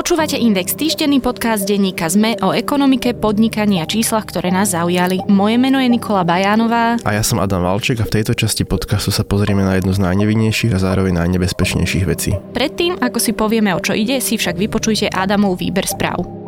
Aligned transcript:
Počúvate 0.00 0.40
Index, 0.40 0.80
týždenný 0.80 1.20
podcast 1.20 1.68
denníka 1.68 2.08
ZME 2.08 2.40
o 2.40 2.56
ekonomike, 2.56 3.12
podnikaní 3.12 3.84
a 3.84 3.86
číslach, 3.86 4.24
ktoré 4.24 4.48
nás 4.48 4.72
zaujali. 4.72 5.20
Moje 5.28 5.60
meno 5.60 5.76
je 5.76 5.92
Nikola 5.92 6.24
Bajánová. 6.24 6.96
A 7.04 7.10
ja 7.12 7.20
som 7.20 7.36
Adam 7.36 7.60
Valček 7.60 8.00
a 8.00 8.08
v 8.08 8.16
tejto 8.16 8.32
časti 8.32 8.64
podcastu 8.64 9.12
sa 9.12 9.28
pozrieme 9.28 9.60
na 9.60 9.76
jednu 9.76 9.92
z 9.92 10.00
najnevinnejších 10.00 10.72
a 10.72 10.80
zároveň 10.80 11.20
najnebezpečnejších 11.20 12.08
vecí. 12.08 12.32
Predtým, 12.32 12.96
ako 12.96 13.20
si 13.20 13.36
povieme, 13.36 13.76
o 13.76 13.84
čo 13.84 13.92
ide, 13.92 14.24
si 14.24 14.40
však 14.40 14.56
vypočujte 14.56 15.12
Adamov 15.12 15.60
výber 15.60 15.84
správ. 15.84 16.39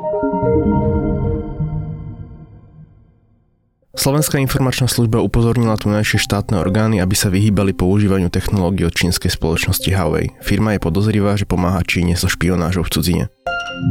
Slovenská 3.92 4.40
informačná 4.40 4.88
služba 4.88 5.20
upozornila 5.20 5.76
tunajšie 5.76 6.16
štátne 6.16 6.56
orgány, 6.56 7.04
aby 7.04 7.12
sa 7.12 7.28
vyhýbali 7.28 7.76
používaniu 7.76 8.32
technológií 8.32 8.88
od 8.88 8.96
čínskej 8.96 9.28
spoločnosti 9.28 9.84
Huawei. 9.92 10.32
Firma 10.40 10.72
je 10.72 10.80
podozrivá, 10.80 11.36
že 11.36 11.44
pomáha 11.44 11.84
Číne 11.84 12.16
so 12.16 12.24
špionážou 12.24 12.88
v 12.88 12.92
cudzine. 12.92 13.24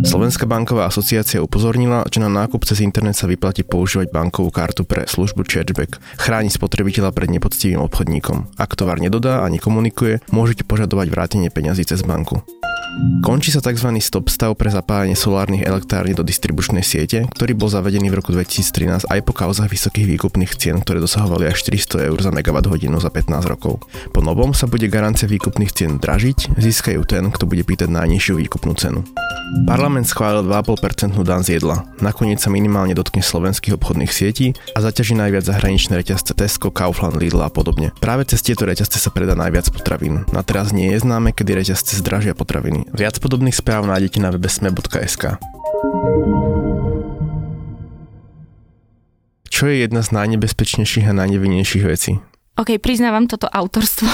Slovenská 0.02 0.50
banková 0.50 0.90
asociácia 0.90 1.38
upozornila, 1.46 2.02
že 2.10 2.18
na 2.18 2.34
nákup 2.34 2.66
cez 2.66 2.82
internet 2.82 3.14
sa 3.14 3.30
vyplatí 3.30 3.62
používať 3.62 4.10
bankovú 4.10 4.50
kartu 4.50 4.90
pre 4.90 5.06
službu 5.06 5.46
Chargeback. 5.46 6.02
Chráni 6.18 6.50
spotrebiteľa 6.50 7.14
pred 7.14 7.30
nepoctivým 7.30 7.82
obchodníkom. 7.86 8.58
Ak 8.58 8.74
tovar 8.74 8.98
nedodá 8.98 9.46
a 9.46 9.48
nekomunikuje, 9.54 10.26
môžete 10.34 10.66
požadovať 10.66 11.14
vrátenie 11.14 11.50
peňazí 11.54 11.86
cez 11.86 12.02
banku. 12.02 12.42
Končí 13.24 13.56
sa 13.56 13.64
tzv. 13.64 13.88
stop 14.04 14.28
stav 14.28 14.52
pre 14.60 14.68
zapájanie 14.68 15.16
solárnych 15.16 15.64
elektrární 15.64 16.12
do 16.12 16.28
distribučnej 16.28 16.84
siete, 16.84 17.24
ktorý 17.32 17.56
bol 17.56 17.72
zavedený 17.72 18.12
v 18.12 18.20
roku 18.20 18.36
2013 18.36 19.08
aj 19.08 19.20
po 19.24 19.32
kauzach 19.32 19.72
vysokých 19.72 20.18
výkupných 20.18 20.52
cien, 20.60 20.84
ktoré 20.84 21.00
dosahovali 21.00 21.48
až 21.48 21.64
400 21.72 22.12
eur 22.12 22.20
za 22.20 22.36
megawatt 22.36 22.68
hodinu 22.68 23.00
za 23.00 23.08
15 23.08 23.48
rokov. 23.48 23.80
Po 24.12 24.20
novom 24.20 24.52
sa 24.52 24.68
bude 24.68 24.92
garancia 24.92 25.30
výkupných 25.30 25.72
cien 25.72 26.04
dražiť, 26.04 26.60
získajú 26.60 27.02
ten, 27.08 27.32
kto 27.32 27.48
bude 27.48 27.64
pýtať 27.64 27.88
najnižšiu 27.88 28.34
výkupnú 28.44 28.76
cenu. 28.76 29.08
Parlament 29.68 30.08
schválil 30.08 30.48
2,5% 30.48 31.12
dan 31.28 31.44
z 31.44 31.60
jedla. 31.60 31.84
Nakoniec 32.00 32.40
sa 32.40 32.48
minimálne 32.48 32.96
dotkne 32.96 33.20
slovenských 33.20 33.76
obchodných 33.76 34.08
sietí 34.08 34.56
a 34.76 34.80
zaťaží 34.80 35.12
najviac 35.12 35.44
zahraničné 35.44 36.00
reťazce 36.00 36.32
Tesco, 36.32 36.72
Kaufland, 36.72 37.20
Lidl 37.20 37.44
a 37.44 37.52
podobne. 37.52 37.92
Práve 38.00 38.24
cez 38.24 38.40
tieto 38.40 38.64
reťazce 38.64 38.96
sa 38.96 39.12
predá 39.12 39.36
najviac 39.36 39.68
potravín. 39.76 40.24
Na 40.32 40.40
teraz 40.40 40.72
nie 40.72 40.96
je 40.96 41.04
známe, 41.04 41.36
kedy 41.36 41.52
reťazce 41.52 42.00
zdražia 42.00 42.32
potraviny. 42.62 42.86
Viac 42.94 43.18
podobných 43.18 43.58
správ 43.58 43.90
nájdete 43.90 44.22
na 44.22 44.30
webe 44.30 44.46
sme.sk. 44.46 45.42
Čo 49.50 49.64
je 49.66 49.76
jedna 49.82 50.02
z 50.06 50.10
najnebezpečnejších 50.14 51.10
a 51.10 51.18
najnevinnejších 51.18 51.86
vecí? 51.86 52.22
OK, 52.60 52.78
priznávam 52.78 53.26
toto 53.26 53.50
autorstvo. 53.50 54.06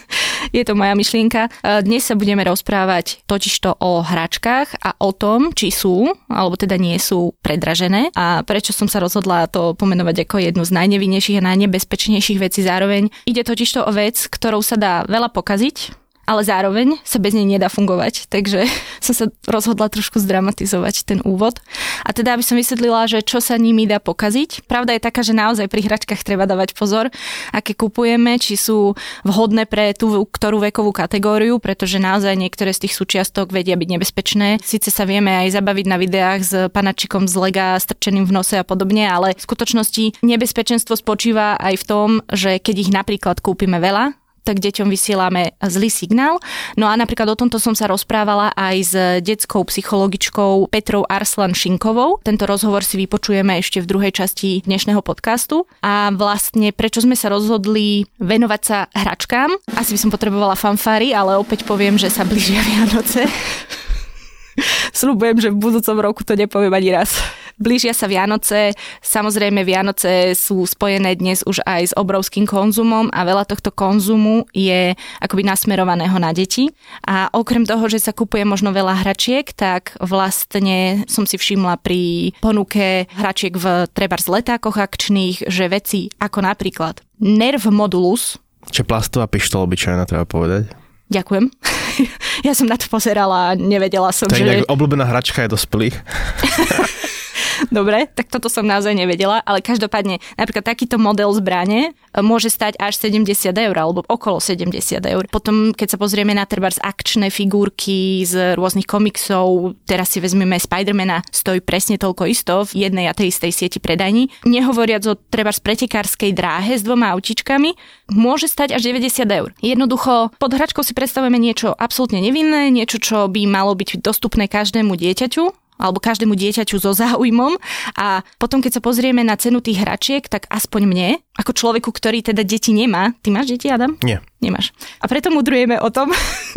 je 0.56 0.62
to 0.64 0.72
moja 0.72 0.96
myšlienka. 0.96 1.50
E, 1.60 1.82
dnes 1.84 2.06
sa 2.06 2.16
budeme 2.16 2.40
rozprávať 2.46 3.20
totižto 3.28 3.82
o 3.82 4.00
hračkách 4.00 4.80
a 4.80 4.96
o 4.96 5.10
tom, 5.12 5.52
či 5.52 5.68
sú, 5.68 6.08
alebo 6.30 6.56
teda 6.56 6.80
nie 6.80 6.96
sú 6.96 7.36
predražené 7.44 8.14
a 8.16 8.40
prečo 8.46 8.72
som 8.72 8.88
sa 8.88 9.02
rozhodla 9.02 9.50
to 9.50 9.76
pomenovať 9.76 10.24
ako 10.24 10.36
jednu 10.40 10.62
z 10.64 10.72
najnevinnejších 10.72 11.38
a 11.42 11.46
najnebezpečnejších 11.52 12.38
vecí 12.40 12.64
zároveň. 12.64 13.12
Ide 13.26 13.44
totižto 13.44 13.84
o 13.84 13.92
vec, 13.92 14.16
ktorou 14.30 14.62
sa 14.64 14.78
dá 14.78 14.94
veľa 15.04 15.28
pokaziť, 15.34 15.99
ale 16.30 16.46
zároveň 16.46 17.02
sa 17.02 17.18
bez 17.18 17.34
nej 17.34 17.42
nedá 17.42 17.66
fungovať. 17.66 18.30
Takže 18.30 18.70
som 19.06 19.14
sa 19.18 19.26
rozhodla 19.50 19.90
trošku 19.90 20.22
zdramatizovať 20.22 21.02
ten 21.02 21.18
úvod. 21.26 21.58
A 22.06 22.14
teda, 22.14 22.38
aby 22.38 22.46
som 22.46 22.54
vysvetlila, 22.54 23.10
že 23.10 23.26
čo 23.26 23.42
sa 23.42 23.58
nimi 23.58 23.90
dá 23.90 23.98
pokaziť. 23.98 24.70
Pravda 24.70 24.94
je 24.94 25.02
taká, 25.02 25.26
že 25.26 25.34
naozaj 25.34 25.66
pri 25.66 25.90
hračkách 25.90 26.22
treba 26.22 26.46
dávať 26.46 26.78
pozor, 26.78 27.10
aké 27.50 27.74
kupujeme, 27.74 28.38
či 28.38 28.54
sú 28.54 28.94
vhodné 29.26 29.66
pre 29.66 29.90
tú 29.90 30.22
ktorú 30.30 30.62
vekovú 30.62 30.94
kategóriu, 30.94 31.58
pretože 31.58 31.98
naozaj 31.98 32.38
niektoré 32.38 32.70
z 32.70 32.86
tých 32.86 32.94
súčiastok 32.94 33.50
vedia 33.50 33.74
byť 33.74 33.88
nebezpečné. 33.90 34.62
Sice 34.62 34.94
sa 34.94 35.02
vieme 35.02 35.34
aj 35.34 35.58
zabaviť 35.58 35.86
na 35.90 35.96
videách 35.98 36.40
s 36.46 36.52
panačikom 36.70 37.26
z 37.26 37.34
lega 37.40 37.74
strčeným 37.80 38.28
v 38.28 38.36
nose 38.36 38.54
a 38.54 38.62
podobne, 38.62 39.08
ale 39.08 39.34
v 39.34 39.42
skutočnosti 39.42 40.22
nebezpečenstvo 40.22 40.94
spočíva 40.94 41.58
aj 41.58 41.74
v 41.80 41.84
tom, 41.88 42.08
že 42.30 42.60
keď 42.60 42.76
ich 42.76 42.90
napríklad 42.92 43.42
kúpime 43.42 43.80
veľa, 43.80 44.19
tak 44.42 44.60
deťom 44.60 44.88
vysielame 44.88 45.54
zlý 45.60 45.90
signál. 45.92 46.40
No 46.74 46.88
a 46.88 46.94
napríklad 46.96 47.28
o 47.32 47.38
tomto 47.38 47.60
som 47.60 47.76
sa 47.76 47.88
rozprávala 47.88 48.52
aj 48.56 48.76
s 48.80 48.94
detskou 49.24 49.64
psychologičkou 49.68 50.68
Petrou 50.72 51.04
Arslan 51.06 51.52
Šinkovou. 51.56 52.20
Tento 52.24 52.44
rozhovor 52.48 52.82
si 52.82 53.00
vypočujeme 53.00 53.60
ešte 53.60 53.80
v 53.80 53.88
druhej 53.88 54.12
časti 54.14 54.64
dnešného 54.64 55.00
podcastu. 55.04 55.68
A 55.84 56.10
vlastne 56.14 56.72
prečo 56.72 57.04
sme 57.04 57.14
sa 57.14 57.30
rozhodli 57.32 58.08
venovať 58.18 58.60
sa 58.64 58.78
hračkám? 58.92 59.50
Asi 59.76 59.96
by 59.96 59.98
som 60.00 60.10
potrebovala 60.12 60.58
fanfári, 60.58 61.12
ale 61.12 61.36
opäť 61.38 61.64
poviem, 61.64 61.96
že 61.96 62.12
sa 62.12 62.24
blížia 62.24 62.60
Vianoce. 62.64 63.24
Sľubujem, 65.00 65.40
že 65.40 65.48
v 65.52 65.60
budúcom 65.60 65.96
roku 66.00 66.20
to 66.26 66.36
nepoviem 66.36 66.74
ani 66.74 66.90
raz. 66.92 67.16
Blížia 67.60 67.92
sa 67.92 68.08
Vianoce, 68.08 68.72
samozrejme 69.04 69.68
Vianoce 69.68 70.32
sú 70.32 70.64
spojené 70.64 71.12
dnes 71.12 71.44
už 71.44 71.60
aj 71.68 71.92
s 71.92 71.94
obrovským 71.94 72.48
konzumom 72.48 73.12
a 73.12 73.20
veľa 73.20 73.44
tohto 73.44 73.68
konzumu 73.68 74.48
je 74.56 74.96
akoby 75.20 75.44
nasmerovaného 75.44 76.16
na 76.16 76.32
deti. 76.32 76.72
A 77.04 77.28
okrem 77.36 77.68
toho, 77.68 77.84
že 77.92 78.00
sa 78.00 78.16
kupuje 78.16 78.48
možno 78.48 78.72
veľa 78.72 79.04
hračiek, 79.04 79.44
tak 79.52 79.92
vlastne 80.00 81.04
som 81.04 81.28
si 81.28 81.36
všimla 81.36 81.76
pri 81.84 82.32
ponuke 82.40 83.04
hračiek 83.12 83.52
v 83.52 83.84
trebárs 83.92 84.24
letákoch 84.24 84.80
akčných, 84.80 85.44
že 85.44 85.68
veci 85.68 86.08
ako 86.16 86.40
napríklad 86.40 87.04
Nerv 87.20 87.68
Modulus, 87.68 88.40
Čo 88.72 88.88
plastová 88.88 89.28
pištol 89.28 89.68
obyčajná, 89.68 90.08
treba 90.08 90.24
povedať. 90.24 90.72
Ďakujem. 91.12 91.52
ja 92.48 92.56
som 92.56 92.64
na 92.64 92.80
to 92.80 92.88
pozerala 92.88 93.52
a 93.52 93.56
nevedela 93.58 94.08
som, 94.16 94.32
to 94.32 94.40
že... 94.40 94.64
je 94.64 94.64
obľúbená 94.64 95.04
hračka 95.04 95.44
je 95.44 95.52
dospelých. 95.52 95.96
Dobre, 97.68 98.08
tak 98.10 98.32
toto 98.32 98.48
som 98.48 98.64
naozaj 98.64 98.96
nevedela, 98.96 99.44
ale 99.44 99.60
každopádne 99.60 100.18
napríklad 100.34 100.64
takýto 100.64 100.96
model 100.96 101.30
zbrane 101.36 101.90
e, 101.90 102.20
môže 102.24 102.48
stať 102.48 102.80
až 102.80 102.96
70 102.98 103.52
eur 103.52 103.76
alebo 103.76 104.00
okolo 104.08 104.40
70 104.40 104.72
eur. 105.04 105.24
Potom, 105.28 105.76
keď 105.76 105.96
sa 105.96 105.98
pozrieme 106.00 106.32
na 106.32 106.48
trebárs 106.48 106.80
akčné 106.80 107.28
figurky 107.28 108.24
z 108.24 108.56
rôznych 108.56 108.88
komiksov, 108.88 109.76
teraz 109.84 110.12
si 110.12 110.18
vezmeme 110.18 110.56
Spidermana, 110.56 111.22
stojí 111.30 111.60
presne 111.60 112.00
toľko 112.00 112.24
isto 112.26 112.64
v 112.72 112.88
jednej 112.88 113.06
a 113.06 113.16
tej 113.16 113.30
istej 113.30 113.52
sieti 113.52 113.78
predajní. 113.78 114.32
Nehovoriac 114.48 115.04
o 115.06 115.14
trebárs 115.14 115.60
pretekárskej 115.60 116.32
dráhe 116.32 116.76
s 116.76 116.82
dvoma 116.82 117.12
autičkami, 117.14 117.76
môže 118.10 118.48
stať 118.48 118.74
až 118.74 118.88
90 118.90 119.26
eur. 119.28 119.50
Jednoducho, 119.60 120.32
pod 120.40 120.50
hračkou 120.50 120.82
si 120.82 120.96
predstavujeme 120.96 121.38
niečo 121.38 121.76
absolútne 121.76 122.18
nevinné, 122.18 122.72
niečo, 122.72 122.98
čo 122.98 123.28
by 123.28 123.46
malo 123.46 123.76
byť 123.76 124.02
dostupné 124.02 124.48
každému 124.48 124.96
dieťaťu, 124.96 125.59
alebo 125.80 125.98
každému 125.98 126.36
dieťaťu 126.36 126.76
so 126.76 126.92
záujmom 126.92 127.56
a 127.96 128.20
potom, 128.36 128.60
keď 128.60 128.78
sa 128.78 128.84
pozrieme 128.84 129.24
na 129.24 129.34
cenu 129.40 129.64
tých 129.64 129.80
hračiek, 129.80 130.28
tak 130.28 130.44
aspoň 130.52 130.82
mne, 130.84 131.08
ako 131.40 131.56
človeku, 131.56 131.88
ktorý 131.88 132.20
teda 132.20 132.44
deti 132.44 132.76
nemá, 132.76 133.16
ty 133.24 133.32
máš 133.32 133.56
deti, 133.56 133.72
Adam? 133.72 133.96
Nie 134.39 134.39
nemáš. 134.40 134.72
A 135.00 135.06
preto 135.06 135.28
mudrujeme 135.28 135.76
o 135.80 135.92
tom. 135.92 136.10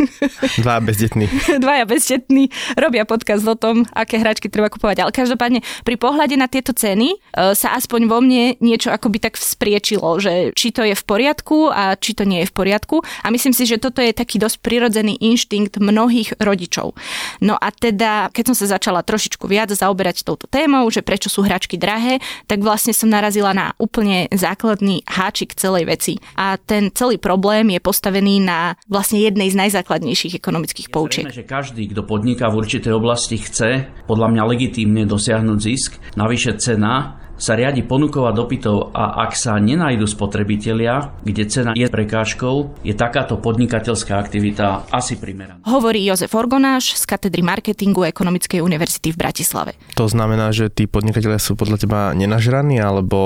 Dvaja 0.64 0.80
bezdetní. 0.80 1.28
Dvaja 1.62 1.84
bezdetní 1.84 2.48
robia 2.80 3.04
podcast 3.04 3.44
o 3.44 3.54
tom, 3.54 3.84
aké 3.92 4.16
hračky 4.16 4.48
treba 4.48 4.72
kupovať. 4.72 5.04
Ale 5.04 5.12
každopádne 5.12 5.60
pri 5.84 5.96
pohľade 6.00 6.34
na 6.40 6.48
tieto 6.48 6.72
ceny 6.72 7.14
e, 7.14 7.16
sa 7.52 7.76
aspoň 7.76 8.08
vo 8.08 8.18
mne 8.24 8.56
niečo 8.64 8.88
akoby 8.88 9.20
tak 9.20 9.36
vzpriečilo, 9.36 10.16
že 10.18 10.56
či 10.56 10.72
to 10.72 10.82
je 10.82 10.96
v 10.96 11.04
poriadku 11.04 11.68
a 11.68 11.94
či 12.00 12.16
to 12.16 12.24
nie 12.24 12.42
je 12.42 12.50
v 12.50 12.56
poriadku. 12.56 13.04
A 13.20 13.28
myslím 13.28 13.52
si, 13.52 13.68
že 13.68 13.76
toto 13.76 14.00
je 14.00 14.16
taký 14.16 14.40
dosť 14.40 14.64
prirodzený 14.64 15.20
inštinkt 15.20 15.76
mnohých 15.76 16.40
rodičov. 16.40 16.96
No 17.44 17.60
a 17.60 17.68
teda, 17.68 18.32
keď 18.32 18.52
som 18.52 18.56
sa 18.64 18.80
začala 18.80 19.04
trošičku 19.04 19.44
viac 19.44 19.68
zaoberať 19.68 20.24
touto 20.24 20.48
témou, 20.48 20.88
že 20.88 21.04
prečo 21.04 21.28
sú 21.28 21.44
hračky 21.44 21.76
drahé, 21.76 22.24
tak 22.48 22.64
vlastne 22.64 22.96
som 22.96 23.12
narazila 23.12 23.52
na 23.52 23.76
úplne 23.76 24.32
základný 24.32 25.04
háčik 25.04 25.52
celej 25.52 25.84
veci. 25.84 26.12
A 26.40 26.56
ten 26.56 26.88
celý 26.94 27.20
problém 27.20 27.73
je 27.73 27.73
postavený 27.80 28.44
na 28.44 28.76
vlastne 28.86 29.22
jednej 29.22 29.50
z 29.50 29.56
najzákladnejších 29.58 30.38
ekonomických 30.38 30.88
poučiek. 30.92 31.26
Je 31.30 31.42
že 31.42 31.48
každý, 31.48 31.90
kto 31.90 32.04
podniká 32.04 32.52
v 32.52 32.60
určitej 32.60 32.92
oblasti, 32.94 33.40
chce 33.40 33.88
podľa 34.04 34.28
mňa 34.30 34.42
legitímne 34.44 35.02
dosiahnuť 35.08 35.58
zisk. 35.58 35.98
Navyše 36.14 36.60
cena 36.60 37.23
sa 37.34 37.58
riadi 37.58 37.82
ponukovať 37.82 38.32
dopytov 38.34 38.94
a 38.94 39.26
ak 39.26 39.34
sa 39.34 39.58
nenajdu 39.58 40.06
spotrebitelia, 40.06 41.14
kde 41.26 41.44
cena 41.50 41.70
je 41.74 41.86
prekážkou, 41.90 42.80
je 42.86 42.94
takáto 42.94 43.38
podnikateľská 43.38 44.16
aktivita 44.18 44.88
asi 44.90 45.18
primeraná. 45.18 45.60
Hovorí 45.66 46.06
Jozef 46.06 46.32
Orgonáš 46.32 46.94
z 46.98 47.04
katedry 47.04 47.42
marketingu 47.42 48.06
Ekonomickej 48.06 48.62
univerzity 48.62 49.12
v 49.12 49.20
Bratislave. 49.20 49.72
To 49.98 50.06
znamená, 50.06 50.54
že 50.54 50.70
tí 50.70 50.86
podnikatelia 50.86 51.42
sú 51.42 51.58
podľa 51.58 51.76
teba 51.82 52.00
nenažraní 52.14 52.78
alebo 52.78 53.18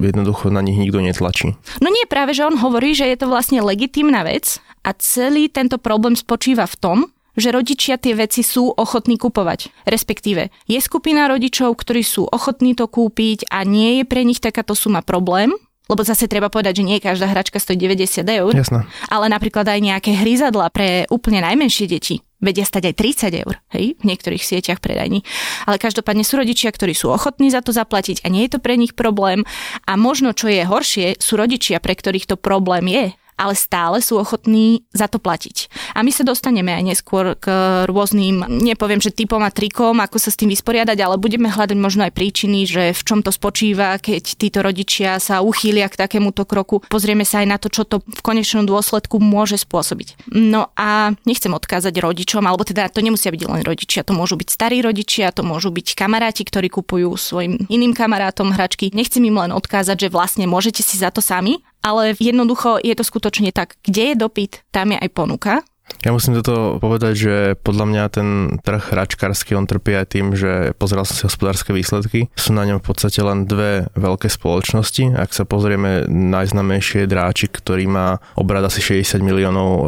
jednoducho 0.00 0.48
na 0.48 0.64
nich 0.64 0.80
nikto 0.80 1.04
netlačí? 1.04 1.54
No 1.84 1.88
nie, 1.92 2.04
práve 2.08 2.32
že 2.32 2.48
on 2.48 2.56
hovorí, 2.58 2.96
že 2.96 3.08
je 3.08 3.16
to 3.20 3.28
vlastne 3.28 3.60
legitímna 3.60 4.24
vec 4.24 4.58
a 4.82 4.90
celý 4.96 5.46
tento 5.46 5.78
problém 5.78 6.18
spočíva 6.18 6.66
v 6.66 6.76
tom, 6.80 6.98
že 7.36 7.54
rodičia 7.54 7.96
tie 7.96 8.12
veci 8.16 8.44
sú 8.44 8.68
ochotní 8.72 9.16
kupovať. 9.16 9.72
Respektíve, 9.88 10.52
je 10.68 10.78
skupina 10.80 11.28
rodičov, 11.28 11.76
ktorí 11.76 12.04
sú 12.04 12.28
ochotní 12.28 12.76
to 12.76 12.88
kúpiť 12.88 13.48
a 13.48 13.64
nie 13.64 14.00
je 14.00 14.04
pre 14.04 14.22
nich 14.24 14.40
takáto 14.40 14.76
suma 14.76 15.00
problém, 15.00 15.52
lebo 15.90 16.06
zase 16.06 16.30
treba 16.30 16.48
povedať, 16.48 16.80
že 16.80 16.86
nie 16.86 17.02
každá 17.02 17.26
hračka 17.28 17.58
stojí 17.58 17.76
90 17.76 18.24
eur, 18.24 18.52
Jasné. 18.54 18.86
ale 19.10 19.26
napríklad 19.28 19.66
aj 19.66 19.80
nejaké 19.82 20.14
hryzadla 20.14 20.70
pre 20.70 21.04
úplne 21.10 21.42
najmenšie 21.42 21.90
deti 21.90 22.22
vedia 22.42 22.66
stať 22.66 22.90
aj 22.90 22.94
30 23.30 23.42
eur, 23.46 23.54
hej, 23.70 23.94
v 23.94 24.04
niektorých 24.04 24.42
sieťach 24.42 24.82
predajní. 24.82 25.22
Ale 25.62 25.78
každopádne 25.78 26.26
sú 26.26 26.42
rodičia, 26.42 26.74
ktorí 26.74 26.90
sú 26.90 27.14
ochotní 27.14 27.54
za 27.54 27.62
to 27.62 27.70
zaplatiť 27.70 28.26
a 28.26 28.28
nie 28.28 28.50
je 28.50 28.58
to 28.58 28.60
pre 28.60 28.74
nich 28.74 28.98
problém. 28.98 29.46
A 29.86 29.94
možno, 29.94 30.34
čo 30.34 30.50
je 30.50 30.66
horšie, 30.66 31.22
sú 31.22 31.38
rodičia, 31.38 31.78
pre 31.78 31.94
ktorých 31.94 32.34
to 32.34 32.36
problém 32.36 32.90
je 32.90 33.14
ale 33.42 33.58
stále 33.58 33.98
sú 33.98 34.22
ochotní 34.22 34.86
za 34.94 35.10
to 35.10 35.18
platiť. 35.18 35.66
A 35.98 36.06
my 36.06 36.14
sa 36.14 36.22
dostaneme 36.22 36.70
aj 36.70 36.82
neskôr 36.86 37.34
k 37.34 37.50
rôznym, 37.90 38.46
nepoviem, 38.46 39.02
že 39.02 39.10
typom 39.10 39.42
a 39.42 39.50
trikom, 39.50 39.98
ako 39.98 40.22
sa 40.22 40.30
s 40.30 40.38
tým 40.38 40.54
vysporiadať, 40.54 40.98
ale 41.02 41.18
budeme 41.18 41.50
hľadať 41.50 41.74
možno 41.74 42.06
aj 42.06 42.14
príčiny, 42.14 42.64
že 42.70 42.94
v 42.94 43.02
čom 43.02 43.20
to 43.20 43.34
spočíva, 43.34 43.98
keď 43.98 44.22
títo 44.38 44.62
rodičia 44.62 45.18
sa 45.18 45.42
uchýlia 45.42 45.90
k 45.90 45.98
takémuto 45.98 46.46
kroku. 46.46 46.86
Pozrieme 46.86 47.26
sa 47.26 47.42
aj 47.42 47.46
na 47.50 47.58
to, 47.58 47.66
čo 47.66 47.82
to 47.82 47.98
v 48.06 48.20
konečnom 48.22 48.62
dôsledku 48.62 49.18
môže 49.18 49.58
spôsobiť. 49.58 50.30
No 50.30 50.70
a 50.78 51.16
nechcem 51.26 51.50
odkázať 51.50 51.98
rodičom, 51.98 52.46
alebo 52.46 52.62
teda 52.62 52.86
to 52.92 53.02
nemusia 53.02 53.34
byť 53.34 53.42
len 53.48 53.62
rodičia, 53.66 54.06
to 54.06 54.14
môžu 54.14 54.38
byť 54.38 54.48
starí 54.48 54.78
rodičia, 54.84 55.34
to 55.34 55.42
môžu 55.42 55.74
byť 55.74 55.98
kamaráti, 55.98 56.46
ktorí 56.46 56.70
kupujú 56.70 57.10
svojim 57.16 57.66
iným 57.66 57.96
kamarátom 57.96 58.52
hračky. 58.54 58.92
Nechcem 58.92 59.24
im 59.24 59.40
len 59.40 59.50
odkázať, 59.50 60.06
že 60.06 60.12
vlastne 60.12 60.44
môžete 60.46 60.84
si 60.84 61.00
za 61.00 61.08
to 61.08 61.24
sami, 61.24 61.64
ale 61.82 62.14
jednoducho 62.16 62.78
je 62.80 62.94
to 62.94 63.04
skutočne 63.04 63.50
tak. 63.52 63.76
Kde 63.82 64.02
je 64.02 64.14
dopyt, 64.14 64.62
tam 64.70 64.94
je 64.94 64.98
aj 65.02 65.10
ponuka 65.12 65.54
ja 66.02 66.10
musím 66.10 66.34
toto 66.34 66.82
povedať, 66.82 67.14
že 67.14 67.34
podľa 67.62 67.86
mňa 67.86 68.02
ten 68.10 68.28
trh 68.58 68.90
hračkársky, 68.90 69.54
on 69.54 69.70
trpí 69.70 69.94
aj 69.94 70.06
tým, 70.10 70.34
že 70.34 70.74
pozeral 70.74 71.06
som 71.06 71.14
si 71.14 71.22
hospodárske 71.30 71.70
výsledky. 71.70 72.26
Sú 72.34 72.50
na 72.50 72.66
ňom 72.66 72.82
v 72.82 72.86
podstate 72.90 73.22
len 73.22 73.46
dve 73.46 73.86
veľké 73.94 74.26
spoločnosti. 74.26 75.14
Ak 75.14 75.30
sa 75.30 75.46
pozrieme, 75.46 76.10
najznamejšie 76.10 77.06
je 77.06 77.10
Dráčik, 77.12 77.54
ktorý 77.54 77.86
má 77.86 78.18
obrad 78.34 78.66
asi 78.66 78.82
60 78.82 79.22
miliónov 79.22 79.70
e, 79.70 79.82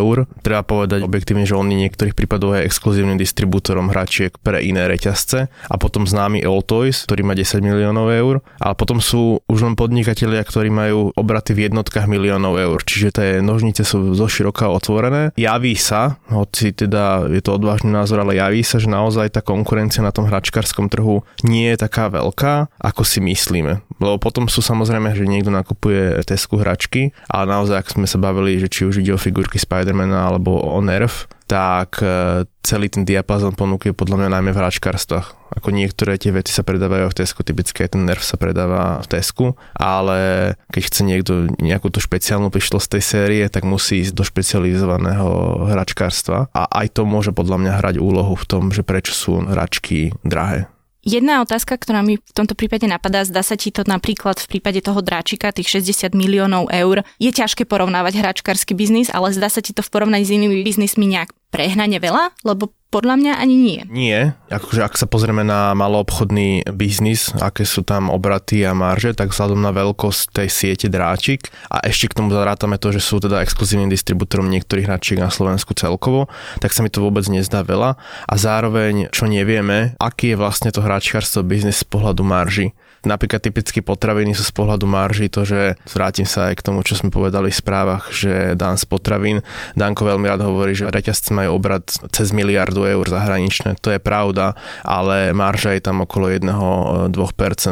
eur. 0.00 0.24
Treba 0.40 0.64
povedať 0.64 1.04
objektívne, 1.04 1.44
že 1.44 1.58
on 1.58 1.68
je 1.68 1.76
niektorých 1.76 2.16
prípadov 2.16 2.56
aj 2.56 2.64
exkluzívnym 2.64 3.20
distribútorom 3.20 3.92
hračiek 3.92 4.32
pre 4.40 4.64
iné 4.64 4.88
reťazce. 4.88 5.52
A 5.68 5.74
potom 5.76 6.08
známy 6.08 6.40
All 6.40 6.64
Toys, 6.64 7.04
ktorý 7.04 7.20
má 7.20 7.36
10 7.36 7.60
miliónov 7.60 8.08
eur. 8.08 8.40
A 8.64 8.72
potom 8.72 8.96
sú 9.02 9.44
už 9.44 9.60
len 9.60 9.76
podnikatelia, 9.76 10.40
ktorí 10.40 10.72
majú 10.72 11.12
obraty 11.12 11.52
v 11.52 11.68
jednotkách 11.68 12.08
miliónov 12.08 12.56
eur. 12.56 12.80
Čiže 12.80 13.08
tie 13.12 13.28
nožnice 13.44 13.84
sú 13.84 14.16
zo 14.16 14.24
široka 14.24 14.72
otvorené 14.72 15.29
javí 15.34 15.74
sa, 15.76 16.18
hoci 16.30 16.72
teda 16.74 17.26
je 17.30 17.42
to 17.42 17.56
odvážny 17.56 17.90
názor, 17.90 18.22
ale 18.22 18.38
javí 18.38 18.62
sa, 18.62 18.78
že 18.78 18.90
naozaj 18.90 19.34
tá 19.34 19.40
konkurencia 19.44 20.04
na 20.04 20.14
tom 20.14 20.26
hračkárskom 20.26 20.88
trhu 20.88 21.22
nie 21.44 21.70
je 21.74 21.78
taká 21.80 22.10
veľká, 22.10 22.70
ako 22.80 23.02
si 23.02 23.18
myslíme. 23.22 23.82
Lebo 24.00 24.16
potom 24.16 24.48
sú 24.48 24.64
samozrejme, 24.64 25.12
že 25.12 25.28
niekto 25.28 25.52
nakupuje 25.52 26.22
Tesku 26.24 26.60
hračky, 26.60 27.12
ale 27.26 27.50
naozaj, 27.50 27.76
ak 27.80 27.92
sme 27.92 28.06
sa 28.06 28.16
bavili, 28.16 28.60
že 28.60 28.70
či 28.70 28.86
už 28.86 29.02
ide 29.02 29.12
o 29.12 29.20
figurky 29.20 29.60
Spidermana 29.60 30.30
alebo 30.30 30.56
o 30.56 30.78
Nerf, 30.80 31.28
tak 31.50 31.98
e, 31.98 32.46
celý 32.62 32.86
ten 32.86 33.02
diapazon 33.02 33.58
ponuky 33.58 33.90
je 33.90 33.98
podľa 33.98 34.22
mňa 34.22 34.28
najmä 34.38 34.50
v 34.54 34.60
hračkarstvách. 34.62 35.58
Ako 35.58 35.74
niektoré 35.74 36.14
tie 36.14 36.30
veci 36.30 36.54
sa 36.54 36.62
predávajú 36.62 37.10
v 37.10 37.16
Tesku, 37.18 37.42
typicky 37.42 37.82
aj 37.82 37.98
ten 37.98 38.06
nerv 38.06 38.22
sa 38.22 38.38
predáva 38.38 39.02
v 39.02 39.10
Tesku, 39.10 39.58
ale 39.74 40.54
keď 40.70 40.82
chce 40.86 41.02
niekto 41.02 41.32
nejakú 41.58 41.90
tú 41.90 41.98
špeciálnu 41.98 42.54
pištol 42.54 42.78
z 42.78 42.88
tej 42.94 43.02
série, 43.02 43.42
tak 43.50 43.66
musí 43.66 44.06
ísť 44.06 44.14
do 44.14 44.22
špecializovaného 44.22 45.66
hračkárstva 45.74 46.46
a 46.54 46.70
aj 46.70 46.94
to 46.94 47.02
môže 47.02 47.34
podľa 47.34 47.66
mňa 47.66 47.72
hrať 47.82 47.96
úlohu 47.98 48.38
v 48.38 48.46
tom, 48.46 48.70
že 48.70 48.86
prečo 48.86 49.10
sú 49.10 49.42
hračky 49.42 50.14
drahé. 50.22 50.70
Jedna 51.00 51.40
otázka, 51.40 51.80
ktorá 51.80 52.04
mi 52.04 52.20
v 52.20 52.32
tomto 52.36 52.52
prípade 52.52 52.84
napadá, 52.84 53.24
zdá 53.24 53.40
sa 53.40 53.56
ti 53.56 53.72
to 53.72 53.80
napríklad 53.88 54.36
v 54.36 54.56
prípade 54.56 54.84
toho 54.84 55.00
dráčika, 55.00 55.48
tých 55.48 55.80
60 55.80 56.12
miliónov 56.12 56.68
eur, 56.68 57.08
je 57.16 57.32
ťažké 57.32 57.64
porovnávať 57.64 58.20
hračkársky 58.20 58.76
biznis, 58.76 59.08
ale 59.08 59.32
zdá 59.32 59.48
sa 59.48 59.64
ti 59.64 59.72
to 59.72 59.80
v 59.80 59.88
porovnaní 59.88 60.28
s 60.28 60.34
inými 60.36 60.60
biznismi 60.60 61.08
nejak 61.08 61.32
prehnane 61.48 61.96
veľa? 61.96 62.36
Lebo 62.44 62.76
podľa 62.90 63.14
mňa 63.22 63.32
ani 63.38 63.56
nie. 63.56 63.80
Nie. 63.86 64.20
Akože 64.50 64.82
ak 64.82 64.98
sa 64.98 65.06
pozrieme 65.06 65.46
na 65.46 65.70
maloobchodný 65.78 66.66
biznis, 66.74 67.30
aké 67.38 67.62
sú 67.62 67.86
tam 67.86 68.10
obraty 68.10 68.66
a 68.66 68.74
marže, 68.74 69.14
tak 69.14 69.30
vzhľadom 69.30 69.62
na 69.62 69.70
veľkosť 69.70 70.34
tej 70.34 70.48
siete 70.50 70.86
dráčik 70.90 71.54
a 71.70 71.86
ešte 71.86 72.10
k 72.10 72.18
tomu 72.18 72.34
zarátame 72.34 72.82
to, 72.82 72.90
že 72.90 72.98
sú 72.98 73.22
teda 73.22 73.46
exkluzívnym 73.46 73.88
distribútorom 73.88 74.50
niektorých 74.50 74.90
hračiek 74.90 75.22
na 75.22 75.30
Slovensku 75.30 75.72
celkovo, 75.78 76.26
tak 76.58 76.74
sa 76.74 76.82
mi 76.82 76.90
to 76.90 76.98
vôbec 76.98 77.22
nezdá 77.30 77.62
veľa. 77.62 77.94
A 78.26 78.34
zároveň, 78.34 79.06
čo 79.14 79.30
nevieme, 79.30 79.94
aký 80.02 80.34
je 80.34 80.40
vlastne 80.42 80.74
to 80.74 80.82
hračkárstvo 80.82 81.46
biznis 81.46 81.80
z 81.80 81.86
pohľadu 81.86 82.26
marži. 82.26 82.74
Napríklad 83.00 83.40
typicky 83.40 83.80
potraviny 83.80 84.36
sú 84.36 84.44
z 84.44 84.52
pohľadu 84.52 84.84
marží 84.84 85.32
to, 85.32 85.48
že 85.48 85.80
vrátim 85.88 86.28
sa 86.28 86.52
aj 86.52 86.60
k 86.60 86.64
tomu, 86.68 86.84
čo 86.84 87.00
sme 87.00 87.08
povedali 87.08 87.48
v 87.48 87.56
správach, 87.56 88.12
že 88.12 88.52
Dan 88.54 88.76
z 88.76 88.84
potravín. 88.84 89.40
Danko 89.72 90.04
veľmi 90.04 90.28
rád 90.28 90.44
hovorí, 90.44 90.76
že 90.76 90.88
reťazci 90.88 91.32
majú 91.32 91.56
obrad 91.56 91.88
cez 92.12 92.28
miliardu 92.36 92.84
eur 92.84 93.04
zahraničné. 93.08 93.80
To 93.80 93.88
je 93.92 94.00
pravda, 94.00 94.52
ale 94.84 95.32
marža 95.32 95.72
je 95.72 95.82
tam 95.82 96.04
okolo 96.04 96.28
1-2%, 96.28 97.12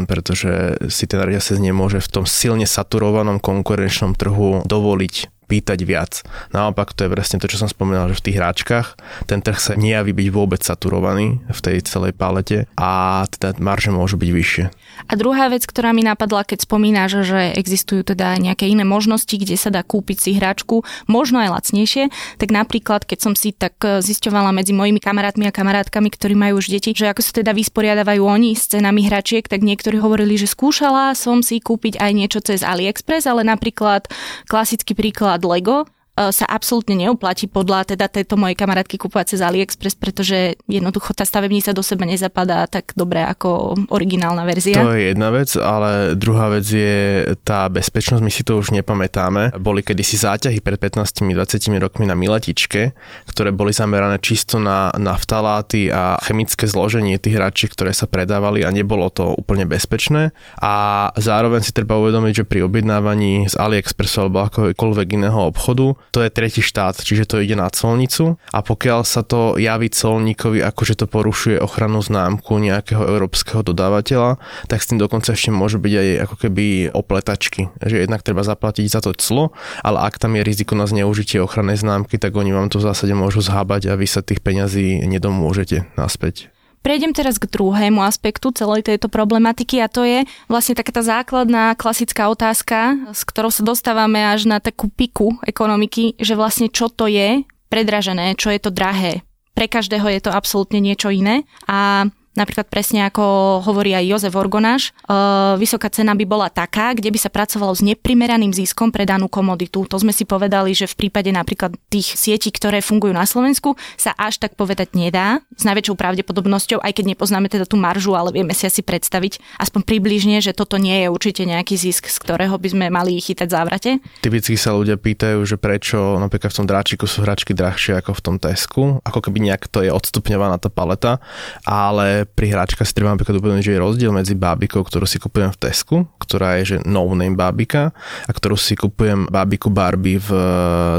pretože 0.09 0.81
si 0.89 1.05
ten 1.05 1.21
reťazec 1.21 1.61
nemôže 1.61 2.01
v 2.01 2.09
tom 2.09 2.25
silne 2.25 2.65
saturovanom 2.65 3.37
konkurenčnom 3.37 4.17
trhu 4.17 4.65
dovoliť 4.65 5.38
pýtať 5.49 5.79
viac. 5.89 6.21
Naopak 6.53 6.93
to 6.93 7.09
je 7.09 7.13
presne 7.13 7.41
to, 7.41 7.49
čo 7.49 7.57
som 7.57 7.73
spomínal, 7.73 8.13
že 8.13 8.21
v 8.21 8.25
tých 8.29 8.39
hráčkach 8.39 8.87
ten 9.25 9.41
trh 9.41 9.57
sa 9.57 9.73
nejaví 9.75 10.13
byť 10.13 10.29
vôbec 10.29 10.61
saturovaný 10.61 11.41
v 11.49 11.61
tej 11.65 11.81
celej 11.89 12.13
palete 12.13 12.69
a 12.77 13.25
teda 13.25 13.57
marže 13.59 13.89
môžu 13.89 14.21
byť 14.21 14.31
vyššie. 14.31 14.65
A 15.09 15.15
druhá 15.15 15.47
vec, 15.49 15.63
ktorá 15.65 15.95
mi 15.95 16.03
napadla, 16.03 16.43
keď 16.43 16.67
spomínaš, 16.67 17.23
že 17.23 17.55
existujú 17.55 18.03
teda 18.03 18.35
nejaké 18.37 18.67
iné 18.67 18.83
možnosti, 18.83 19.31
kde 19.31 19.55
sa 19.55 19.71
dá 19.71 19.87
kúpiť 19.87 20.19
si 20.19 20.31
hráčku, 20.35 20.83
možno 21.07 21.39
aj 21.39 21.55
lacnejšie, 21.55 22.11
tak 22.37 22.51
napríklad, 22.51 23.07
keď 23.07 23.19
som 23.23 23.33
si 23.39 23.55
tak 23.55 23.79
e, 23.87 24.03
zisťovala 24.03 24.51
medzi 24.51 24.75
mojimi 24.75 24.99
kamarátmi 24.99 25.47
a 25.47 25.55
kamarátkami, 25.55 26.11
ktorí 26.11 26.35
majú 26.35 26.59
už 26.59 26.75
deti, 26.75 26.93
že 26.93 27.09
ako 27.09 27.23
sa 27.23 27.33
teda 27.41 27.55
vysporiadavajú 27.55 28.21
oni 28.27 28.59
s 28.59 28.69
cenami 28.69 29.07
hračiek, 29.07 29.47
tak 29.47 29.63
niektorí 29.63 30.03
hovorili, 30.03 30.35
že 30.35 30.51
skúšala 30.51 31.15
som 31.15 31.47
si 31.47 31.63
kúpiť 31.63 32.03
aj 32.03 32.11
niečo 32.13 32.41
cez 32.43 32.67
AliExpress, 32.67 33.31
ale 33.31 33.47
napríklad 33.47 34.11
klasický 34.51 34.99
príklad 34.99 35.38
Lego 35.45 35.85
sa 36.19 36.47
absolútne 36.51 36.99
neoplatí 36.99 37.47
podľa 37.47 37.95
teda 37.95 38.11
tejto 38.11 38.35
mojej 38.35 38.59
kamarátky 38.59 38.99
kúpovať 38.99 39.37
cez 39.37 39.41
AliExpress, 39.41 39.95
pretože 39.95 40.59
jednoducho 40.67 41.15
tá 41.15 41.23
stavebnica 41.23 41.71
do 41.71 41.87
seba 41.87 42.03
nezapadá 42.03 42.67
tak 42.67 42.91
dobre 42.99 43.23
ako 43.23 43.79
originálna 43.95 44.43
verzia. 44.43 44.83
To 44.83 44.99
je 44.99 45.15
jedna 45.15 45.31
vec, 45.31 45.55
ale 45.55 46.19
druhá 46.19 46.51
vec 46.51 46.67
je 46.67 47.31
tá 47.47 47.71
bezpečnosť, 47.71 48.23
my 48.25 48.33
si 48.35 48.43
to 48.43 48.59
už 48.59 48.75
nepamätáme. 48.75 49.55
Boli 49.63 49.87
kedysi 49.87 50.19
záťahy 50.19 50.59
pred 50.59 50.83
15-20 50.83 51.31
rokmi 51.79 52.11
na 52.11 52.19
milatičke, 52.19 52.93
ktoré 53.31 53.55
boli 53.55 53.71
zamerané 53.71 54.19
čisto 54.19 54.59
na 54.59 54.91
naftaláty 54.99 55.93
a 55.95 56.19
chemické 56.27 56.67
zloženie 56.67 57.23
tých 57.23 57.39
hračiek, 57.39 57.71
ktoré 57.71 57.95
sa 57.95 58.11
predávali 58.11 58.67
a 58.67 58.75
nebolo 58.75 59.07
to 59.13 59.31
úplne 59.39 59.69
bezpečné. 59.71 60.35
A 60.59 61.09
zároveň 61.15 61.63
si 61.63 61.71
treba 61.71 62.01
uvedomiť, 62.01 62.43
že 62.43 62.49
pri 62.49 62.67
objednávaní 62.67 63.47
z 63.47 63.55
AliExpressu 63.55 64.27
alebo 64.27 64.49
akokoľvek 64.49 65.09
iného 65.15 65.39
obchodu 65.47 65.95
to 66.11 66.25
je 66.25 66.31
tretí 66.33 66.61
štát, 66.65 66.99
čiže 67.01 67.29
to 67.29 67.41
ide 67.41 67.55
na 67.55 67.69
colnicu 67.73 68.37
a 68.53 68.59
pokiaľ 68.61 69.07
sa 69.07 69.23
to 69.25 69.57
javí 69.61 69.89
colníkovi 69.89 70.61
ako, 70.65 70.83
že 70.85 70.95
to 70.99 71.07
porušuje 71.07 71.61
ochrannú 71.61 72.01
známku 72.01 72.59
nejakého 72.59 73.05
európskeho 73.05 73.63
dodávateľa, 73.63 74.41
tak 74.67 74.83
s 74.83 74.89
tým 74.91 74.99
dokonca 74.99 75.33
ešte 75.33 75.55
môžu 75.55 75.81
byť 75.81 75.95
aj 75.95 76.09
ako 76.29 76.35
keby 76.37 76.65
opletačky, 76.93 77.71
že 77.81 78.05
jednak 78.05 78.25
treba 78.25 78.43
zaplatiť 78.43 78.85
za 78.89 79.01
to 79.05 79.15
clo, 79.17 79.55
ale 79.85 80.05
ak 80.05 80.19
tam 80.19 80.37
je 80.37 80.43
riziko 80.43 80.75
na 80.75 80.89
zneužitie 80.89 81.41
ochrannej 81.41 81.79
známky, 81.79 82.19
tak 82.19 82.35
oni 82.35 82.53
vám 82.53 82.69
to 82.69 82.83
v 82.83 82.89
zásade 82.89 83.15
môžu 83.15 83.41
zhábať 83.41 83.93
a 83.93 83.99
vy 83.99 84.07
sa 84.09 84.21
tých 84.25 84.43
peňazí 84.43 85.05
nedomôžete 85.07 85.89
naspäť. 85.95 86.51
Prejdem 86.83 87.13
teraz 87.13 87.37
k 87.37 87.51
druhému 87.51 88.01
aspektu 88.01 88.55
celej 88.55 88.87
tejto 88.87 89.11
problematiky 89.11 89.83
a 89.83 89.91
to 89.91 90.07
je 90.07 90.25
vlastne 90.47 90.79
taká 90.79 90.95
tá 90.95 91.03
základná 91.03 91.75
klasická 91.75 92.31
otázka, 92.31 93.11
s 93.13 93.27
ktorou 93.27 93.51
sa 93.51 93.67
dostávame 93.67 94.23
až 94.23 94.47
na 94.47 94.63
takú 94.63 94.89
piku 94.89 95.37
ekonomiky, 95.45 96.17
že 96.17 96.39
vlastne 96.39 96.71
čo 96.71 96.89
to 96.89 97.11
je 97.11 97.43
predražené, 97.69 98.39
čo 98.39 98.49
je 98.55 98.61
to 98.63 98.71
drahé. 98.73 99.27
Pre 99.53 99.67
každého 99.67 100.07
je 100.07 100.21
to 100.23 100.31
absolútne 100.31 100.79
niečo 100.79 101.11
iné 101.11 101.43
a 101.67 102.07
Napríklad 102.39 102.71
presne 102.71 103.11
ako 103.11 103.59
hovorí 103.67 103.99
aj 103.99 104.07
Jozef 104.07 104.35
Orgonáš, 104.39 104.95
e, 104.95 105.19
vysoká 105.59 105.91
cena 105.91 106.15
by 106.15 106.23
bola 106.23 106.47
taká, 106.47 106.95
kde 106.95 107.11
by 107.11 107.19
sa 107.19 107.35
pracovalo 107.35 107.75
s 107.75 107.83
neprimeraným 107.83 108.55
ziskom 108.55 108.95
pre 108.95 109.03
danú 109.03 109.27
komoditu. 109.27 109.83
To 109.91 109.99
sme 109.99 110.15
si 110.15 110.23
povedali, 110.23 110.71
že 110.71 110.87
v 110.87 110.95
prípade 110.95 111.35
napríklad 111.35 111.75
tých 111.91 112.15
sietí, 112.15 112.55
ktoré 112.55 112.79
fungujú 112.79 113.11
na 113.11 113.27
Slovensku, 113.27 113.75
sa 113.99 114.15
až 114.15 114.39
tak 114.39 114.55
povedať 114.55 114.95
nedá. 114.95 115.43
S 115.59 115.67
najväčšou 115.67 115.99
pravdepodobnosťou, 115.99 116.79
aj 116.79 116.95
keď 116.95 117.19
nepoznáme 117.19 117.51
teda 117.51 117.67
tú 117.67 117.75
maržu, 117.75 118.15
ale 118.15 118.31
vieme 118.31 118.55
si 118.55 118.71
asi 118.71 118.87
predstaviť 118.87 119.59
aspoň 119.59 119.83
približne, 119.83 120.39
že 120.39 120.55
toto 120.55 120.79
nie 120.79 121.03
je 121.03 121.09
určite 121.11 121.43
nejaký 121.43 121.75
zisk, 121.75 122.07
z 122.07 122.19
ktorého 122.23 122.55
by 122.55 122.69
sme 122.71 122.87
mali 122.87 123.19
chytať 123.19 123.49
závrate. 123.51 123.91
Typicky 124.23 124.55
sa 124.55 124.79
ľudia 124.79 124.95
pýtajú, 124.95 125.43
že 125.43 125.59
prečo 125.59 126.23
napríklad 126.23 126.55
v 126.55 126.59
tom 126.63 126.69
dráčiku 126.71 127.11
sú 127.11 127.27
hračky 127.27 127.51
drahšie 127.51 127.99
ako 127.99 128.15
v 128.15 128.23
tom 128.23 128.37
Tesku, 128.39 129.03
ako 129.03 129.19
keby 129.19 129.51
nejak 129.51 129.67
to 129.67 129.83
je 129.83 129.91
odstupňovaná 129.91 130.63
tá 130.63 130.71
paleta, 130.71 131.19
ale 131.67 132.28
pri 132.35 132.53
hračkách 132.53 132.87
si 132.87 132.95
treba 132.95 133.17
napríklad 133.17 133.41
uvedomiť, 133.41 133.65
že 133.65 133.75
je 133.75 133.85
rozdiel 133.85 134.13
medzi 134.13 134.35
bábikou, 134.37 134.85
ktorú 134.85 135.09
si 135.09 135.17
kupujem 135.17 135.51
v 135.55 135.61
Tesku, 135.61 135.97
ktorá 136.21 136.61
je 136.61 136.65
že 136.65 136.77
no 136.85 137.09
name 137.17 137.35
bábika 137.35 137.91
a 138.27 138.31
ktorú 138.31 138.55
si 138.55 138.77
kupujem 138.77 139.27
bábiku 139.33 139.73
Barbie 139.73 140.21
v 140.21 140.31
e, 140.31 140.43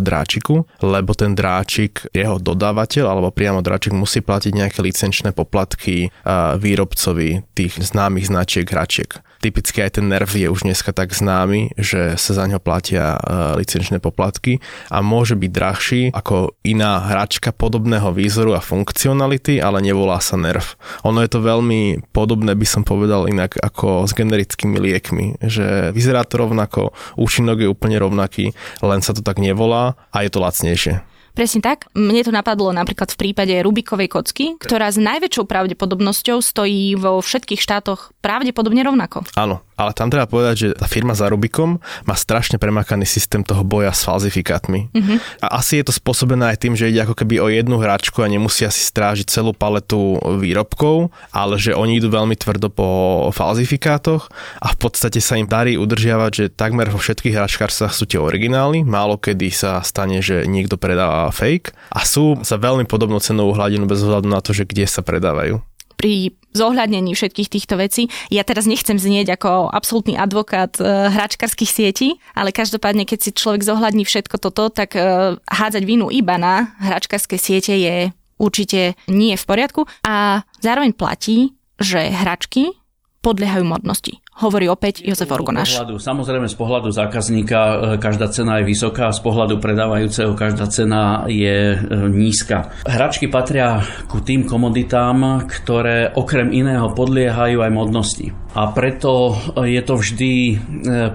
dráčiku, 0.02 0.66
lebo 0.82 1.14
ten 1.14 1.38
dráčik, 1.38 2.10
jeho 2.12 2.42
dodávateľ 2.42 3.06
alebo 3.06 3.30
priamo 3.30 3.62
dráčik 3.62 3.94
musí 3.94 4.26
platiť 4.26 4.52
nejaké 4.52 4.80
licenčné 4.82 5.32
poplatky 5.32 6.12
výrobcovi 6.60 7.44
tých 7.54 7.74
známych 7.80 8.30
značiek 8.30 8.66
hračiek. 8.66 9.29
Typicky 9.40 9.80
aj 9.80 9.96
ten 9.96 10.12
nerv 10.12 10.28
je 10.28 10.52
už 10.52 10.68
dneska 10.68 10.92
tak 10.92 11.16
známy, 11.16 11.72
že 11.80 12.20
sa 12.20 12.32
za 12.36 12.44
ňo 12.44 12.60
platia 12.60 13.16
e, 13.16 13.20
licenčné 13.64 14.04
poplatky 14.04 14.60
a 14.92 15.00
môže 15.00 15.40
byť 15.40 15.52
drahší 15.52 16.02
ako 16.12 16.60
iná 16.68 17.08
hračka 17.08 17.56
podobného 17.56 18.12
výzoru 18.12 18.52
a 18.52 18.60
funkcionality, 18.60 19.64
ale 19.64 19.80
nevolá 19.80 20.20
sa 20.20 20.36
nerv. 20.36 20.76
Ono 21.08 21.24
je 21.24 21.32
to 21.32 21.40
veľmi 21.40 22.12
podobné, 22.12 22.52
by 22.52 22.68
som 22.68 22.84
povedal 22.84 23.32
inak, 23.32 23.56
ako 23.56 24.04
s 24.04 24.12
generickými 24.12 24.76
liekmi, 24.76 25.40
že 25.40 25.96
vyzerá 25.96 26.28
to 26.28 26.44
rovnako, 26.44 26.92
účinok 27.16 27.64
je 27.64 27.72
úplne 27.72 27.96
rovnaký, 27.96 28.52
len 28.84 29.00
sa 29.00 29.16
to 29.16 29.24
tak 29.24 29.40
nevolá 29.40 29.96
a 30.12 30.28
je 30.28 30.30
to 30.36 30.44
lacnejšie. 30.44 31.00
Presne 31.38 31.62
tak. 31.62 31.88
Mne 31.94 32.26
to 32.26 32.32
napadlo 32.34 32.74
napríklad 32.74 33.14
v 33.14 33.20
prípade 33.20 33.54
Rubikovej 33.62 34.10
kocky, 34.12 34.46
ktorá 34.60 34.90
s 34.90 35.00
najväčšou 35.00 35.46
pravdepodobnosťou 35.46 36.42
stojí 36.42 36.98
vo 36.98 37.22
všetkých 37.22 37.62
štátoch 37.62 38.12
pravdepodobne 38.20 38.84
rovnako. 38.84 39.24
Áno, 39.38 39.64
ale 39.80 39.96
tam 39.96 40.12
treba 40.12 40.28
povedať, 40.28 40.56
že 40.60 40.68
tá 40.76 40.92
firma 40.92 41.16
za 41.16 41.32
Rubikom 41.32 41.80
má 42.04 42.16
strašne 42.20 42.60
premakaný 42.60 43.08
systém 43.08 43.48
toho 43.48 43.64
boja 43.64 43.96
s 43.96 44.04
falzifikátmi. 44.04 44.92
Uh-huh. 44.92 45.18
A 45.40 45.64
asi 45.64 45.80
je 45.80 45.88
to 45.88 45.96
spôsobené 45.96 46.52
aj 46.52 46.58
tým, 46.60 46.76
že 46.76 46.92
ide 46.92 47.08
ako 47.08 47.16
keby 47.16 47.40
o 47.40 47.48
jednu 47.48 47.80
hračku 47.80 48.20
a 48.20 48.28
nemusia 48.28 48.68
si 48.68 48.84
strážiť 48.84 49.32
celú 49.32 49.56
paletu 49.56 50.20
výrobkov, 50.20 51.16
ale 51.32 51.56
že 51.56 51.72
oni 51.72 52.04
idú 52.04 52.12
veľmi 52.12 52.36
tvrdo 52.36 52.68
po 52.68 52.88
falzifikátoch 53.32 54.28
a 54.60 54.68
v 54.76 54.78
podstate 54.78 55.24
sa 55.24 55.40
im 55.40 55.48
darí 55.48 55.80
udržiavať, 55.80 56.32
že 56.36 56.46
takmer 56.52 56.92
vo 56.92 57.00
všetkých 57.00 57.40
hračkárstvách 57.40 57.96
sú 57.96 58.04
tie 58.04 58.20
originály, 58.20 58.84
málo 58.84 59.16
kedy 59.16 59.48
sa 59.56 59.80
stane, 59.80 60.20
že 60.20 60.44
niekto 60.44 60.76
predáva 60.76 61.32
fake 61.32 61.72
a 61.96 62.04
sú 62.04 62.36
za 62.44 62.60
veľmi 62.60 62.84
podobnú 62.84 63.24
cenovú 63.24 63.56
hladinu 63.56 63.88
bez 63.88 64.04
ohľadu 64.04 64.28
na 64.28 64.44
to, 64.44 64.52
že 64.52 64.68
kde 64.68 64.84
sa 64.84 65.00
predávajú 65.00 65.69
pri 66.00 66.32
zohľadnení 66.56 67.12
všetkých 67.12 67.52
týchto 67.52 67.76
vecí. 67.76 68.08
Ja 68.32 68.48
teraz 68.48 68.64
nechcem 68.64 68.96
znieť 68.96 69.36
ako 69.36 69.68
absolútny 69.70 70.16
advokát 70.16 70.80
e, 70.80 70.88
hračkarských 70.88 71.70
sietí, 71.70 72.18
ale 72.34 72.56
každopádne, 72.56 73.04
keď 73.04 73.20
si 73.20 73.32
človek 73.36 73.68
zohľadní 73.68 74.08
všetko 74.08 74.40
toto, 74.40 74.72
tak 74.72 74.96
e, 74.96 75.36
hádzať 75.38 75.84
vinu 75.84 76.08
iba 76.10 76.40
na 76.40 76.74
hračkarské 76.80 77.36
siete 77.38 77.76
je 77.76 78.16
určite 78.40 78.96
nie 79.12 79.36
v 79.36 79.44
poriadku 79.46 79.84
a 80.08 80.48
zároveň 80.64 80.96
platí, 80.96 81.54
že 81.78 82.08
hračky 82.08 82.72
podliehajú 83.20 83.68
modnosti 83.68 84.24
hovorí 84.40 84.72
opäť 84.72 85.04
Jozef 85.04 85.28
Orgonáš. 85.30 85.84
Samozrejme 85.84 86.48
z 86.48 86.56
pohľadu 86.56 86.90
zákazníka 86.96 87.60
e, 87.60 87.76
každá 88.00 88.32
cena 88.32 88.64
je 88.64 88.72
vysoká, 88.72 89.12
z 89.12 89.20
pohľadu 89.20 89.60
predávajúceho 89.60 90.32
každá 90.34 90.72
cena 90.72 91.28
je 91.28 91.76
e, 91.76 91.78
nízka. 92.08 92.72
Hračky 92.88 93.28
patria 93.28 93.84
ku 94.08 94.24
tým 94.24 94.48
komoditám, 94.48 95.44
ktoré 95.46 96.16
okrem 96.16 96.56
iného 96.56 96.88
podliehajú 96.96 97.60
aj 97.60 97.72
modnosti. 97.72 98.28
A 98.60 98.76
preto 98.76 99.40
je 99.56 99.80
to 99.80 99.96
vždy 99.96 100.34
e, 100.36 100.56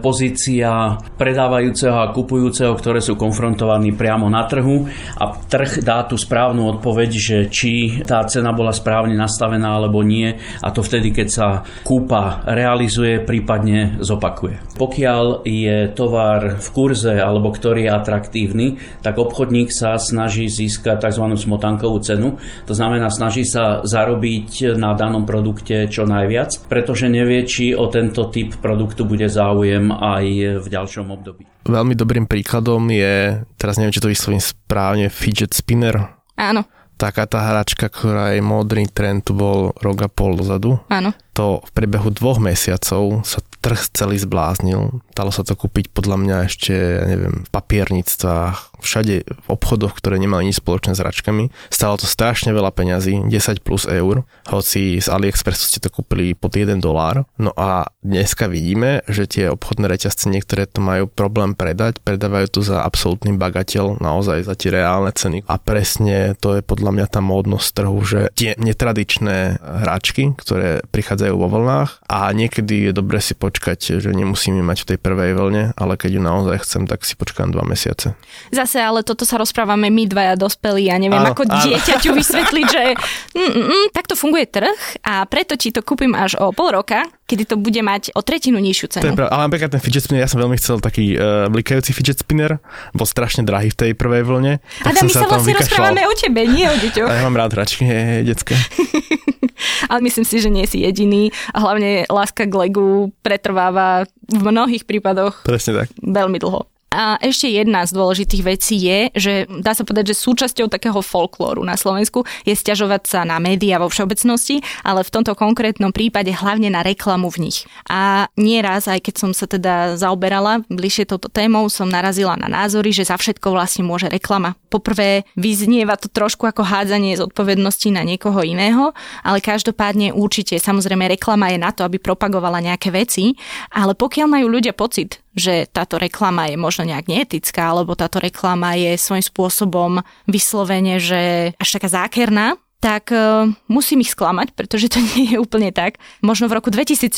pozícia 0.01 0.97
predávajúceho 1.21 1.93
a 1.93 2.09
kupujúceho, 2.09 2.73
ktoré 2.73 3.05
sú 3.05 3.21
konfrontovaní 3.21 3.93
priamo 3.93 4.33
na 4.33 4.49
trhu 4.49 4.89
a 5.21 5.37
trh 5.37 5.85
dá 5.85 6.09
tú 6.09 6.17
správnu 6.17 6.65
odpoveď, 6.73 7.11
že 7.13 7.39
či 7.53 8.01
tá 8.01 8.25
cena 8.25 8.57
bola 8.57 8.73
správne 8.73 9.13
nastavená 9.13 9.77
alebo 9.77 10.01
nie 10.01 10.41
a 10.41 10.69
to 10.73 10.81
vtedy, 10.81 11.13
keď 11.13 11.29
sa 11.29 11.49
kúpa 11.85 12.49
realizuje 12.49 13.21
prípadne 13.21 14.01
zopakuje. 14.01 14.81
Pokiaľ 14.81 15.45
je 15.45 15.93
tovar 15.93 16.57
v 16.57 16.69
kurze 16.73 17.21
alebo 17.21 17.53
ktorý 17.53 17.85
je 17.85 17.93
atraktívny, 17.93 18.67
tak 19.05 19.21
obchodník 19.21 19.69
sa 19.69 20.01
snaží 20.01 20.49
získať 20.49 21.13
tzv. 21.13 21.29
smotankovú 21.37 22.01
cenu. 22.01 22.41
To 22.65 22.73
znamená, 22.73 23.13
snaží 23.13 23.45
sa 23.45 23.85
zarobiť 23.85 24.81
na 24.81 24.97
danom 24.97 25.29
produkte 25.29 25.93
čo 25.93 26.09
najviac, 26.09 26.73
pretože 26.73 27.13
nevie, 27.13 27.34
či 27.43 27.75
o 27.75 27.91
tento 27.91 28.31
typ 28.31 28.55
produktu 28.63 29.03
bude 29.03 29.27
záujem 29.27 29.91
aj 29.91 30.27
v 30.63 30.67
ďalšom 30.71 31.11
období. 31.11 31.43
Veľmi 31.67 31.99
dobrým 31.99 32.31
príkladom 32.31 32.87
je, 32.95 33.43
teraz 33.59 33.83
neviem, 33.83 33.91
či 33.91 33.99
to 33.99 34.13
vyslovím 34.13 34.39
správne, 34.39 35.11
fidget 35.11 35.51
spinner. 35.51 36.15
Áno 36.39 36.63
taká 36.95 37.27
tá 37.27 37.43
hračka, 37.53 37.91
ktorá 37.91 38.33
je 38.35 38.43
modrý 38.43 38.87
trend, 38.87 39.27
tu 39.27 39.35
bol 39.35 39.75
rok 39.83 40.07
a 40.07 40.09
pol 40.09 40.39
dozadu. 40.39 40.79
Áno. 40.89 41.11
To 41.35 41.61
v 41.67 41.71
priebehu 41.75 42.15
dvoch 42.15 42.39
mesiacov 42.39 43.27
sa 43.27 43.43
trh 43.61 43.81
celý 43.91 44.17
zbláznil. 44.23 45.03
Dalo 45.15 45.31
sa 45.31 45.47
to 45.47 45.55
kúpiť 45.55 45.95
podľa 45.95 46.17
mňa 46.19 46.37
ešte, 46.51 46.75
ja 46.75 47.07
neviem, 47.07 47.47
v 47.47 47.51
papiernictvách, 47.55 48.75
všade 48.85 49.25
v 49.25 49.47
obchodoch, 49.49 49.97
ktoré 49.97 50.21
nemali 50.21 50.51
nič 50.51 50.61
spoločné 50.61 50.93
s 50.93 51.01
hračkami. 51.01 51.49
Stalo 51.73 51.97
to 51.97 52.05
strašne 52.05 52.53
veľa 52.53 52.75
peňazí, 52.75 53.25
10 53.25 53.65
plus 53.65 53.89
eur, 53.89 54.29
hoci 54.53 55.01
z 55.01 55.07
AliExpressu 55.09 55.65
ste 55.65 55.81
to 55.81 55.89
kúpili 55.89 56.37
pod 56.37 56.53
1 56.53 56.83
dolár. 56.85 57.25
No 57.41 57.57
a 57.57 57.89
dneska 58.05 58.51
vidíme, 58.51 59.01
že 59.09 59.25
tie 59.25 59.49
obchodné 59.49 59.89
reťazce 59.89 60.29
niektoré 60.29 60.69
to 60.69 60.85
majú 60.85 61.09
problém 61.09 61.57
predať, 61.57 62.05
predávajú 62.05 62.47
to 62.53 62.61
za 62.61 62.85
absolútny 62.85 63.33
bagateľ, 63.39 64.03
naozaj 64.03 64.45
za 64.45 64.55
tie 64.59 64.75
reálne 64.75 65.15
ceny. 65.15 65.49
A 65.49 65.57
presne 65.57 66.37
to 66.37 66.59
je 66.59 66.61
podľa 66.61 66.91
mňa 66.93 67.07
tá 67.09 67.25
módnosť 67.25 67.69
trhu, 67.73 67.99
že 68.05 68.21
tie 68.37 68.53
netradičné 68.61 69.63
hračky, 69.63 70.37
ktoré 70.37 70.85
prichádzajú 70.93 71.35
vo 71.39 71.49
vlnách 71.49 72.05
a 72.11 72.29
niekedy 72.35 72.91
je 72.91 72.93
dobre 72.93 73.23
si 73.25 73.33
počkať, 73.33 74.03
že 74.03 74.11
nemusíme 74.13 74.61
mať 74.61 74.85
v 74.85 74.89
tej 74.95 74.99
prvej 75.05 75.37
vlne, 75.37 75.77
ale 75.77 76.01
keď 76.01 76.17
ju 76.17 76.23
naozaj 76.25 76.65
chcem, 76.65 76.89
tak 76.89 77.05
si 77.05 77.13
počkám 77.13 77.53
dva 77.53 77.61
mesiace. 77.69 78.17
Zase 78.49 78.81
ale 78.81 79.05
toto 79.05 79.29
sa 79.29 79.37
rozprávame 79.37 79.93
my 79.93 80.09
dvaja 80.09 80.41
dospelí 80.41 80.89
a 80.89 80.97
neviem 80.97 81.21
áno, 81.21 81.37
ako 81.37 81.45
áno. 81.45 81.61
dieťaťu 81.61 82.17
vysvetliť, 82.17 82.67
že 82.73 82.85
mm, 83.37 83.51
mm, 83.53 83.67
mm, 83.69 83.87
takto 83.93 84.17
funguje 84.17 84.49
trh 84.49 85.05
a 85.05 85.29
preto 85.29 85.61
ti 85.61 85.69
to 85.69 85.85
kúpim 85.85 86.17
až 86.17 86.41
o 86.41 86.57
pol 86.57 86.73
roka, 86.73 87.05
kedy 87.25 87.45
to 87.49 87.57
bude 87.57 87.81
mať 87.81 88.13
o 88.13 88.21
tretinu 88.21 88.61
nižšiu 88.61 88.87
cenu. 88.97 89.03
To 89.03 89.09
je 89.13 89.19
pravda, 89.19 89.33
ale 89.33 89.43
napríklad 89.49 89.71
ten 89.73 89.83
fidget 89.83 90.05
spinner, 90.05 90.23
ja 90.25 90.31
som 90.31 90.41
veľmi 90.41 90.57
chcel 90.61 90.77
taký 90.81 91.17
uh, 91.17 91.49
blikajúci 91.49 91.97
fidget 91.97 92.21
spinner, 92.21 92.61
bol 92.93 93.09
strašne 93.09 93.43
drahý 93.49 93.73
v 93.73 93.77
tej 93.77 93.91
prvej 93.97 94.23
vlne. 94.29 94.61
Adam, 94.85 95.09
my 95.09 95.13
sa, 95.13 95.25
sa 95.25 95.29
vlastne 95.29 95.57
rozprávame 95.57 96.05
o 96.05 96.13
tebe, 96.13 96.45
nie 96.45 96.69
o 96.69 96.77
deťoch. 96.77 97.09
A 97.09 97.13
ja 97.17 97.23
mám 97.25 97.37
rád 97.37 97.57
hračky 97.57 97.85
detské. 98.25 98.55
ale 99.91 100.01
myslím 100.05 100.27
si, 100.27 100.37
že 100.41 100.51
nie 100.53 100.67
si 100.69 100.83
jediný 100.83 101.31
a 101.55 101.63
hlavne 101.63 102.05
láska 102.11 102.45
k 102.45 102.55
Legu 102.55 103.13
pretrváva 103.25 104.05
v 104.29 104.43
mnohých 104.45 104.85
prípadoch 104.85 105.45
Presne 105.47 105.85
tak. 105.85 105.89
veľmi 106.01 106.39
dlho. 106.41 106.74
A 106.95 107.19
ešte 107.19 107.51
jedna 107.51 107.83
z 107.83 107.91
dôležitých 107.91 108.43
vecí 108.47 108.79
je, 108.79 109.11
že 109.19 109.33
dá 109.51 109.75
sa 109.75 109.83
povedať, 109.83 110.15
že 110.15 110.23
súčasťou 110.23 110.71
takého 110.71 111.03
folklóru 111.03 111.67
na 111.67 111.75
Slovensku 111.75 112.23
je 112.47 112.55
stiažovať 112.55 113.03
sa 113.11 113.21
na 113.27 113.43
médiá 113.43 113.83
vo 113.83 113.91
všeobecnosti, 113.91 114.63
ale 114.87 115.03
v 115.03 115.11
tomto 115.11 115.35
konkrétnom 115.35 115.91
prípade 115.91 116.31
hlavne 116.31 116.71
na 116.71 116.87
reklamu 116.87 117.35
v 117.35 117.51
nich. 117.51 117.67
A 117.91 118.31
nieraz, 118.39 118.87
aj 118.87 119.11
keď 119.11 119.15
som 119.19 119.31
sa 119.35 119.51
teda 119.51 119.99
zaoberala 119.99 120.63
bližšie 120.71 121.11
touto 121.11 121.27
témou, 121.27 121.67
som 121.67 121.91
narazila 121.91 122.39
na 122.39 122.47
názory, 122.47 122.95
že 122.95 123.11
za 123.11 123.19
všetko 123.19 123.51
vlastne 123.51 123.83
môže 123.83 124.07
reklama. 124.07 124.55
Poprvé, 124.71 125.27
vyznieva 125.35 125.99
to 125.99 126.07
trošku 126.07 126.47
ako 126.47 126.63
hádzanie 126.63 127.19
z 127.19 127.27
odpovednosti 127.27 127.91
na 127.91 128.07
niekoho 128.07 128.47
iného, 128.47 128.95
ale 129.27 129.43
každopádne 129.43 130.15
určite, 130.15 130.63
samozrejme, 130.63 131.11
reklama 131.11 131.51
je 131.51 131.59
na 131.59 131.75
to, 131.75 131.83
aby 131.83 131.99
propagovala 131.99 132.63
nejaké 132.63 132.95
veci, 132.95 133.35
ale 133.75 133.99
pokiaľ 133.99 134.27
majú 134.31 134.47
ľudia 134.47 134.77
pocit, 134.77 135.24
že 135.35 135.67
táto 135.71 135.99
reklama 135.99 136.47
je 136.47 136.57
možno 136.57 136.87
nejak 136.87 137.11
neetická, 137.11 137.75
alebo 137.75 137.99
táto 137.99 138.23
reklama 138.23 138.79
je 138.79 138.95
svojím 138.95 139.27
spôsobom 139.27 139.93
vyslovene, 140.31 141.03
že 141.03 141.53
až 141.59 141.69
taká 141.79 141.89
zákerná, 141.91 142.55
tak 142.85 143.09
uh, 143.17 143.49
musím 143.65 144.05
ich 144.05 144.13
sklamať, 144.13 144.53
pretože 144.53 144.93
to 144.93 145.01
nie 145.17 145.33
je 145.33 145.37
úplne 145.41 145.73
tak. 145.73 145.97
Možno 146.21 146.53
v 146.53 146.61
roku 146.61 146.69
2014 146.69 147.17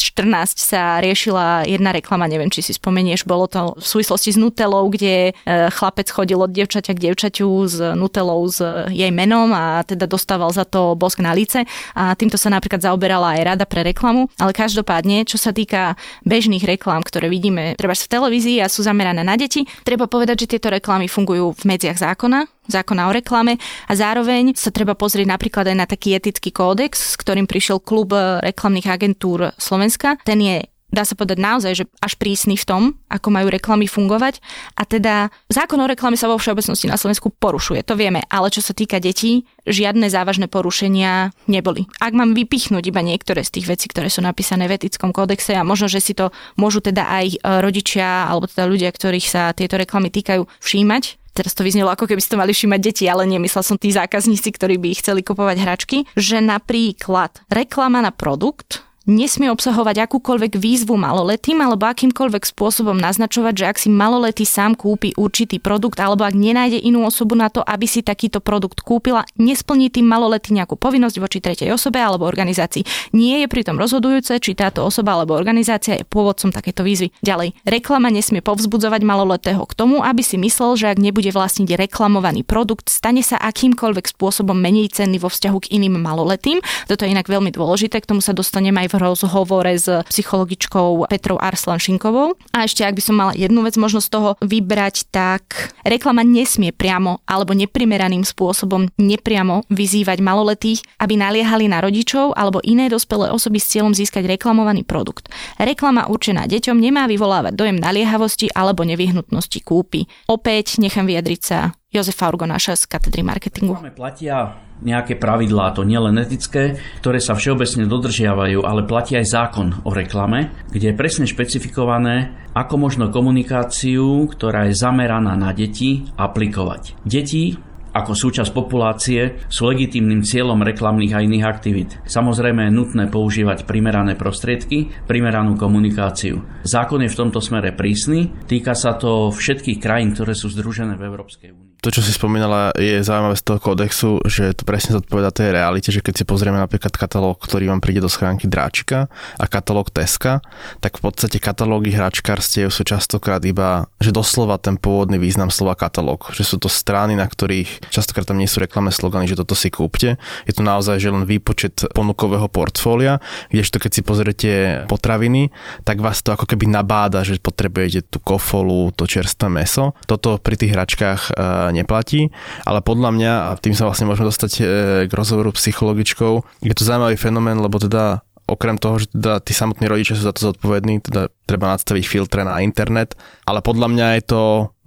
sa 0.55 1.03
riešila 1.03 1.67
jedna 1.67 1.91
reklama, 1.91 2.31
neviem, 2.31 2.47
či 2.55 2.63
si 2.63 2.71
spomenieš, 2.79 3.27
bolo 3.27 3.51
to 3.51 3.75
v 3.75 3.83
súvislosti 3.83 4.31
s 4.31 4.39
Nutelou, 4.39 4.87
kde 4.87 5.35
uh, 5.35 5.67
chlapec 5.75 6.07
chodil 6.07 6.39
od 6.39 6.55
dievčaťa 6.55 6.95
k 6.95 7.03
dievčaťu 7.11 7.49
s 7.67 7.83
Nutelou 7.99 8.47
s 8.47 8.63
jej 8.95 9.11
menom 9.11 9.51
a 9.51 9.83
teda 9.83 10.07
dostával 10.07 10.55
za 10.55 10.63
to 10.63 10.95
bosk 10.95 11.19
na 11.19 11.35
lice 11.35 11.67
a 11.99 12.15
týmto 12.15 12.39
sa 12.39 12.47
napríklad 12.47 12.87
zaoberala 12.87 13.35
aj 13.35 13.43
rada 13.43 13.65
pre 13.67 13.83
reklamu, 13.83 14.31
ale 14.39 14.55
každopádne, 14.55 15.27
čo 15.27 15.35
sa 15.35 15.51
týka 15.51 15.99
bežných 16.23 16.63
reklám, 16.63 17.03
ktoré 17.03 17.27
vidíme 17.27 17.75
treba 17.75 17.97
v 17.97 18.07
televízii 18.07 18.63
a 18.63 18.71
sú 18.71 18.87
zamerané 18.87 19.27
na 19.27 19.35
deti, 19.35 19.67
treba 19.83 20.07
povedať, 20.07 20.47
že 20.47 20.51
tieto 20.55 20.71
reklamy 20.71 21.11
fungujú 21.11 21.57
v 21.57 21.63
medziach 21.67 21.99
zákona, 21.99 22.47
zákona 22.69 23.09
o 23.09 23.13
reklame 23.15 23.59
a 23.87 23.93
zároveň 23.95 24.55
sa 24.55 24.75
treba 24.75 24.99
pozrieť 24.99 25.27
napríklad 25.27 25.67
aj 25.71 25.77
na 25.77 25.87
taký 25.87 26.15
etický 26.19 26.51
kódex, 26.53 27.15
s 27.15 27.17
ktorým 27.19 27.49
prišiel 27.49 27.83
klub 27.83 28.13
reklamných 28.43 28.91
agentúr 28.91 29.55
Slovenska. 29.59 30.19
Ten 30.23 30.39
je 30.43 30.57
dá 30.91 31.03
sa 31.03 31.19
povedať 31.19 31.39
naozaj, 31.43 31.73
že 31.77 31.85
až 32.01 32.15
prísny 32.17 32.55
v 32.55 32.65
tom, 32.65 32.83
ako 33.11 33.29
majú 33.29 33.51
reklamy 33.51 33.91
fungovať. 33.91 34.39
A 34.79 34.87
teda 34.87 35.35
zákon 35.51 35.77
o 35.77 35.87
reklame 35.87 36.15
sa 36.15 36.31
vo 36.31 36.39
všeobecnosti 36.39 36.87
na 36.87 36.97
Slovensku 36.97 37.29
porušuje, 37.35 37.83
to 37.83 37.99
vieme, 37.99 38.23
ale 38.31 38.49
čo 38.49 38.63
sa 38.63 38.73
týka 38.73 39.03
detí, 39.03 39.45
žiadne 39.67 40.07
závažné 40.07 40.47
porušenia 40.47 41.35
neboli. 41.51 41.91
Ak 41.99 42.15
mám 42.15 42.33
vypichnúť 42.33 42.87
iba 42.87 43.03
niektoré 43.03 43.43
z 43.43 43.61
tých 43.61 43.67
vecí, 43.67 43.87
ktoré 43.91 44.09
sú 44.09 44.23
napísané 44.23 44.71
v 44.71 44.81
etickom 44.81 45.11
kódexe 45.11 45.59
a 45.59 45.67
možno, 45.67 45.91
že 45.91 46.01
si 46.01 46.15
to 46.15 46.31
môžu 46.57 46.81
teda 46.81 47.03
aj 47.03 47.27
e, 47.35 47.37
rodičia 47.61 48.31
alebo 48.31 48.47
teda 48.47 48.65
ľudia, 48.65 48.91
ktorých 48.95 49.27
sa 49.27 49.51
tieto 49.53 49.77
reklamy 49.77 50.09
týkajú, 50.09 50.47
všímať, 50.63 51.26
teraz 51.37 51.53
to 51.53 51.61
vyznelo 51.61 51.93
ako 51.93 52.09
keby 52.09 52.25
si 52.25 52.33
to 52.33 52.41
mali 52.41 52.57
všímať 52.57 52.81
deti, 52.81 53.05
ale 53.05 53.29
nemyslel 53.29 53.61
som 53.61 53.77
tí 53.77 53.93
zákazníci, 53.93 54.49
ktorí 54.57 54.81
by 54.81 54.97
chceli 54.97 55.21
kupovať 55.21 55.57
hračky, 55.61 55.99
že 56.17 56.41
napríklad 56.41 57.45
reklama 57.53 58.01
na 58.01 58.09
produkt 58.09 58.86
nesmie 59.07 59.49
obsahovať 59.55 60.03
akúkoľvek 60.03 60.59
výzvu 60.59 60.99
maloletým 60.99 61.63
alebo 61.63 61.87
akýmkoľvek 61.87 62.43
spôsobom 62.43 62.99
naznačovať, 62.99 63.55
že 63.55 63.65
ak 63.71 63.77
si 63.79 63.89
maloletý 63.89 64.43
sám 64.43 64.75
kúpi 64.75 65.15
určitý 65.15 65.63
produkt 65.63 66.03
alebo 66.03 66.27
ak 66.27 66.35
nenájde 66.35 66.83
inú 66.83 67.07
osobu 67.07 67.39
na 67.39 67.47
to, 67.47 67.63
aby 67.63 67.87
si 67.87 68.03
takýto 68.03 68.43
produkt 68.43 68.83
kúpila, 68.83 69.23
nesplní 69.39 69.95
tým 69.95 70.11
maloletý 70.11 70.53
nejakú 70.53 70.75
povinnosť 70.75 71.17
voči 71.23 71.39
tretej 71.39 71.71
osobe 71.71 72.03
alebo 72.03 72.27
organizácii. 72.27 73.15
Nie 73.15 73.47
je 73.47 73.49
pritom 73.49 73.79
rozhodujúce, 73.79 74.43
či 74.43 74.59
táto 74.59 74.83
osoba 74.83 75.15
alebo 75.15 75.39
organizácia 75.39 75.95
je 75.95 76.05
pôvodcom 76.05 76.51
takéto 76.51 76.83
výzvy. 76.83 77.15
Ďalej, 77.23 77.55
reklama 77.63 78.11
nesmie 78.11 78.43
povzbudzovať 78.43 79.07
maloletého 79.07 79.63
k 79.63 79.73
tomu, 79.79 80.03
aby 80.03 80.27
si 80.27 80.35
myslel, 80.37 80.75
že 80.75 80.91
ak 80.91 80.99
nebude 80.99 81.31
vlastniť 81.31 81.79
reklamovaný 81.79 82.43
produkt, 82.43 82.91
stane 82.91 83.23
sa 83.23 83.39
akýmkoľvek 83.39 84.19
spôsobom 84.19 84.59
menej 84.59 84.91
cenný 84.91 85.23
vo 85.23 85.31
vzťahu 85.31 85.59
k 85.63 85.71
iným 85.79 86.03
maloletým. 86.03 86.59
Toto 86.91 87.07
je 87.07 87.15
inak 87.15 87.31
veľmi 87.31 87.55
dôležité, 87.55 88.03
k 88.03 88.11
tomu 88.11 88.19
sa 88.19 88.35
dostanem 88.35 88.75
aj 88.75 88.91
v 88.91 88.96
rozhovore 88.97 89.73
s 89.73 89.87
psychologičkou 89.87 91.09
Petrou 91.09 91.39
Arslanšinkovou. 91.39 92.35
A 92.53 92.67
ešte, 92.67 92.83
ak 92.83 92.97
by 92.97 93.03
som 93.03 93.17
mala 93.17 93.33
jednu 93.37 93.63
vec 93.63 93.77
možno 93.79 94.01
z 94.03 94.09
toho 94.11 94.31
vybrať, 94.43 95.09
tak 95.13 95.73
reklama 95.87 96.27
nesmie 96.27 96.73
priamo 96.75 97.23
alebo 97.29 97.55
neprimeraným 97.55 98.25
spôsobom 98.27 98.91
nepriamo 98.99 99.65
vyzývať 99.71 100.19
maloletých, 100.21 100.81
aby 100.99 101.15
naliehali 101.15 101.71
na 101.71 101.85
rodičov 101.85 102.35
alebo 102.35 102.65
iné 102.65 102.91
dospelé 102.91 103.31
osoby 103.31 103.63
s 103.63 103.71
cieľom 103.73 103.93
získať 103.95 104.27
reklamovaný 104.27 104.83
produkt. 104.83 105.29
Reklama 105.61 106.09
určená 106.11 106.49
deťom 106.49 106.77
nemá 106.77 107.07
vyvolávať 107.07 107.55
dojem 107.55 107.79
naliehavosti 107.79 108.51
alebo 108.53 108.83
nevyhnutnosti 108.83 109.61
kúpy. 109.63 110.09
Opäť 110.27 110.81
nechám 110.83 111.07
vyjadriť 111.07 111.41
sa 111.43 111.77
Jozefa 111.97 112.29
Urgonáša 112.29 112.77
z 112.77 112.85
katedry 112.93 113.25
marketingu. 113.25 113.73
Máme 113.73 113.95
platia 113.95 114.61
nejaké 114.85 115.17
pravidlá, 115.17 115.73
to 115.73 115.81
nielen 115.81 116.21
etické, 116.21 116.77
ktoré 117.01 117.17
sa 117.25 117.33
všeobecne 117.33 117.89
dodržiavajú, 117.89 118.61
ale 118.61 118.85
platí 118.85 119.17
aj 119.17 119.33
zákon 119.33 119.69
o 119.87 119.95
reklame, 119.97 120.53
kde 120.69 120.93
je 120.93 120.99
presne 120.99 121.25
špecifikované, 121.25 122.37
ako 122.53 122.77
možno 122.77 123.09
komunikáciu, 123.09 124.29
ktorá 124.29 124.69
je 124.69 124.77
zameraná 124.77 125.33
na 125.41 125.57
deti, 125.57 126.05
aplikovať. 126.21 127.01
Deti 127.09 127.57
ako 127.97 128.13
súčasť 128.13 128.53
populácie 128.53 129.41
sú 129.49 129.73
legitímnym 129.73 130.21
cieľom 130.21 130.61
reklamných 130.61 131.17
a 131.17 131.25
iných 131.25 131.49
aktivít. 131.49 131.97
Samozrejme 132.05 132.69
je 132.69 132.77
nutné 132.77 133.05
používať 133.09 133.65
primerané 133.65 134.13
prostriedky, 134.21 134.93
primeranú 135.09 135.57
komunikáciu. 135.57 136.45
Zákon 136.61 137.01
je 137.01 137.09
v 137.09 137.19
tomto 137.25 137.41
smere 137.41 137.73
prísny, 137.73 138.45
týka 138.45 138.77
sa 138.77 139.01
to 139.01 139.33
všetkých 139.33 139.81
krajín, 139.81 140.13
ktoré 140.13 140.37
sú 140.37 140.53
združené 140.53 141.01
v 141.01 141.09
Európskej 141.09 141.51
únii 141.57 141.66
to, 141.85 141.93
čo 141.93 142.01
si 142.03 142.11
spomínala, 142.11 142.73
je 142.75 143.05
zaujímavé 143.05 143.37
z 143.37 143.45
toho 143.47 143.59
kódexu, 143.61 144.11
že 144.27 144.57
to 144.57 144.67
presne 144.67 144.97
zodpoveda 144.99 145.31
tej 145.31 145.55
realite, 145.55 145.93
že 145.93 146.01
keď 146.01 146.15
si 146.19 146.25
pozrieme 146.25 146.59
napríklad 146.59 146.91
katalóg, 146.97 147.39
ktorý 147.45 147.71
vám 147.71 147.85
príde 147.85 148.03
do 148.03 148.11
schránky 148.11 148.49
Dráčika 148.49 149.13
a 149.37 149.45
katalóg 149.47 149.93
Teska, 149.93 150.43
tak 150.81 150.99
v 150.99 151.03
podstate 151.07 151.37
katalógy 151.39 151.95
hračkárstiev 151.95 152.73
sú 152.73 152.83
častokrát 152.83 153.45
iba, 153.45 153.87
že 154.03 154.11
doslova 154.11 154.59
ten 154.59 154.81
pôvodný 154.81 155.21
význam 155.21 155.53
slova 155.53 155.77
katalóg, 155.79 156.33
že 156.33 156.43
sú 156.43 156.57
to 156.57 156.67
strany, 156.67 157.15
na 157.15 157.29
ktorých 157.29 157.93
častokrát 157.93 158.27
tam 158.27 158.41
nie 158.41 158.51
sú 158.51 158.59
reklamné 158.59 158.91
slogany, 158.91 159.31
že 159.31 159.39
toto 159.39 159.55
si 159.55 159.71
kúpte. 159.71 160.19
Je 160.49 160.53
to 160.57 160.65
naozaj 160.65 160.99
že 160.99 161.13
len 161.13 161.29
výpočet 161.29 161.87
ponukového 161.93 162.49
portfólia, 162.49 163.21
kdežto 163.53 163.79
keď 163.79 163.91
si 163.93 164.03
pozriete 164.03 164.51
potraviny, 164.89 165.53
tak 165.85 166.01
vás 166.01 166.25
to 166.25 166.33
ako 166.33 166.49
keby 166.49 166.67
nabáda, 166.67 167.23
že 167.23 167.39
potrebujete 167.39 168.09
tú 168.09 168.19
kofolu, 168.19 168.91
to 168.97 169.07
čerstvé 169.07 169.47
meso. 169.53 169.95
Toto 170.09 170.41
pri 170.41 170.57
tých 170.59 170.75
hračkách 170.75 171.21
eh, 171.31 171.66
neplatí, 171.73 172.29
ale 172.67 172.83
podľa 172.83 173.11
mňa, 173.15 173.33
a 173.33 173.51
tým 173.59 173.73
sa 173.73 173.87
vlastne 173.87 174.11
môžeme 174.11 174.29
dostať 174.29 174.53
e, 174.59 174.63
k 175.07 175.13
rozhovoru 175.13 175.55
psychologičkou, 175.55 176.33
je 176.63 176.75
to 176.75 176.83
zaujímavý 176.83 177.17
fenomén, 177.17 177.59
lebo 177.59 177.79
teda 177.79 178.27
okrem 178.47 178.79
toho, 178.79 179.03
že 179.03 179.11
teda 179.11 179.43
tí 179.43 179.53
samotní 179.53 179.91
rodičia 179.91 180.15
sú 180.15 180.23
za 180.23 180.35
to 180.35 180.55
zodpovední, 180.55 181.03
teda 181.03 181.35
treba 181.47 181.73
nastaviť 181.73 182.05
filtre 182.05 182.43
na 182.43 182.59
internet, 182.61 183.15
ale 183.47 183.63
podľa 183.63 183.89
mňa 183.95 184.07
je 184.19 184.23
to 184.27 184.43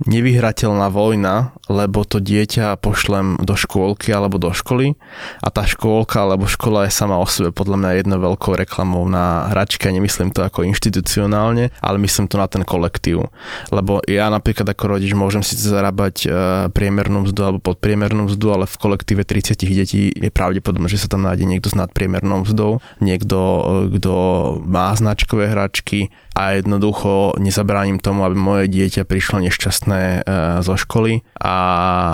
nevyhrateľná 0.08 0.88
vojna, 0.88 1.52
lebo 1.68 2.08
to 2.08 2.24
dieťa 2.24 2.80
pošlem 2.80 3.36
do 3.44 3.52
škôlky 3.60 4.16
alebo 4.16 4.40
do 4.40 4.56
školy 4.56 4.96
a 5.44 5.48
tá 5.52 5.68
škôlka 5.68 6.24
alebo 6.24 6.48
škola 6.48 6.88
je 6.88 6.96
sama 6.96 7.20
o 7.20 7.28
sebe 7.28 7.52
podľa 7.52 7.84
mňa 7.84 7.98
jednou 8.00 8.20
veľkou 8.24 8.56
reklamou 8.56 9.04
na 9.12 9.52
hračke, 9.52 9.92
nemyslím 9.92 10.32
to 10.32 10.48
ako 10.48 10.64
inštitucionálne, 10.64 11.76
ale 11.84 11.98
myslím 12.00 12.32
to 12.32 12.40
na 12.40 12.48
ten 12.48 12.64
kolektív. 12.64 13.28
Lebo 13.76 14.00
ja 14.08 14.32
napríklad 14.32 14.72
ako 14.72 15.00
rodič 15.00 15.12
môžem 15.12 15.44
síce 15.44 15.68
zarábať 15.68 16.16
e, 16.24 16.28
priemernú 16.72 17.28
mzdu 17.28 17.42
alebo 17.44 17.60
podpriemernú 17.60 18.32
mzdu, 18.32 18.48
ale 18.56 18.66
v 18.72 18.80
kolektíve 18.80 19.28
30 19.28 19.60
detí 19.68 20.16
je 20.16 20.32
pravdepodobné, 20.32 20.88
že 20.88 21.04
sa 21.04 21.12
tam 21.12 21.28
nájde 21.28 21.44
niekto 21.44 21.68
s 21.68 21.76
nadpriemernou 21.76 22.48
mzdou, 22.48 22.80
niekto, 23.04 23.40
e, 23.40 23.62
kto 24.00 24.14
má 24.64 24.96
značkové 24.96 25.52
hračky, 25.52 26.08
a 26.40 26.49
jednoducho 26.58 27.38
nezabránim 27.38 28.02
tomu, 28.02 28.26
aby 28.26 28.34
moje 28.34 28.66
dieťa 28.72 29.06
prišlo 29.06 29.46
nešťastné 29.46 30.02
e, 30.02 30.20
zo 30.66 30.76
školy 30.80 31.22
a 31.38 31.56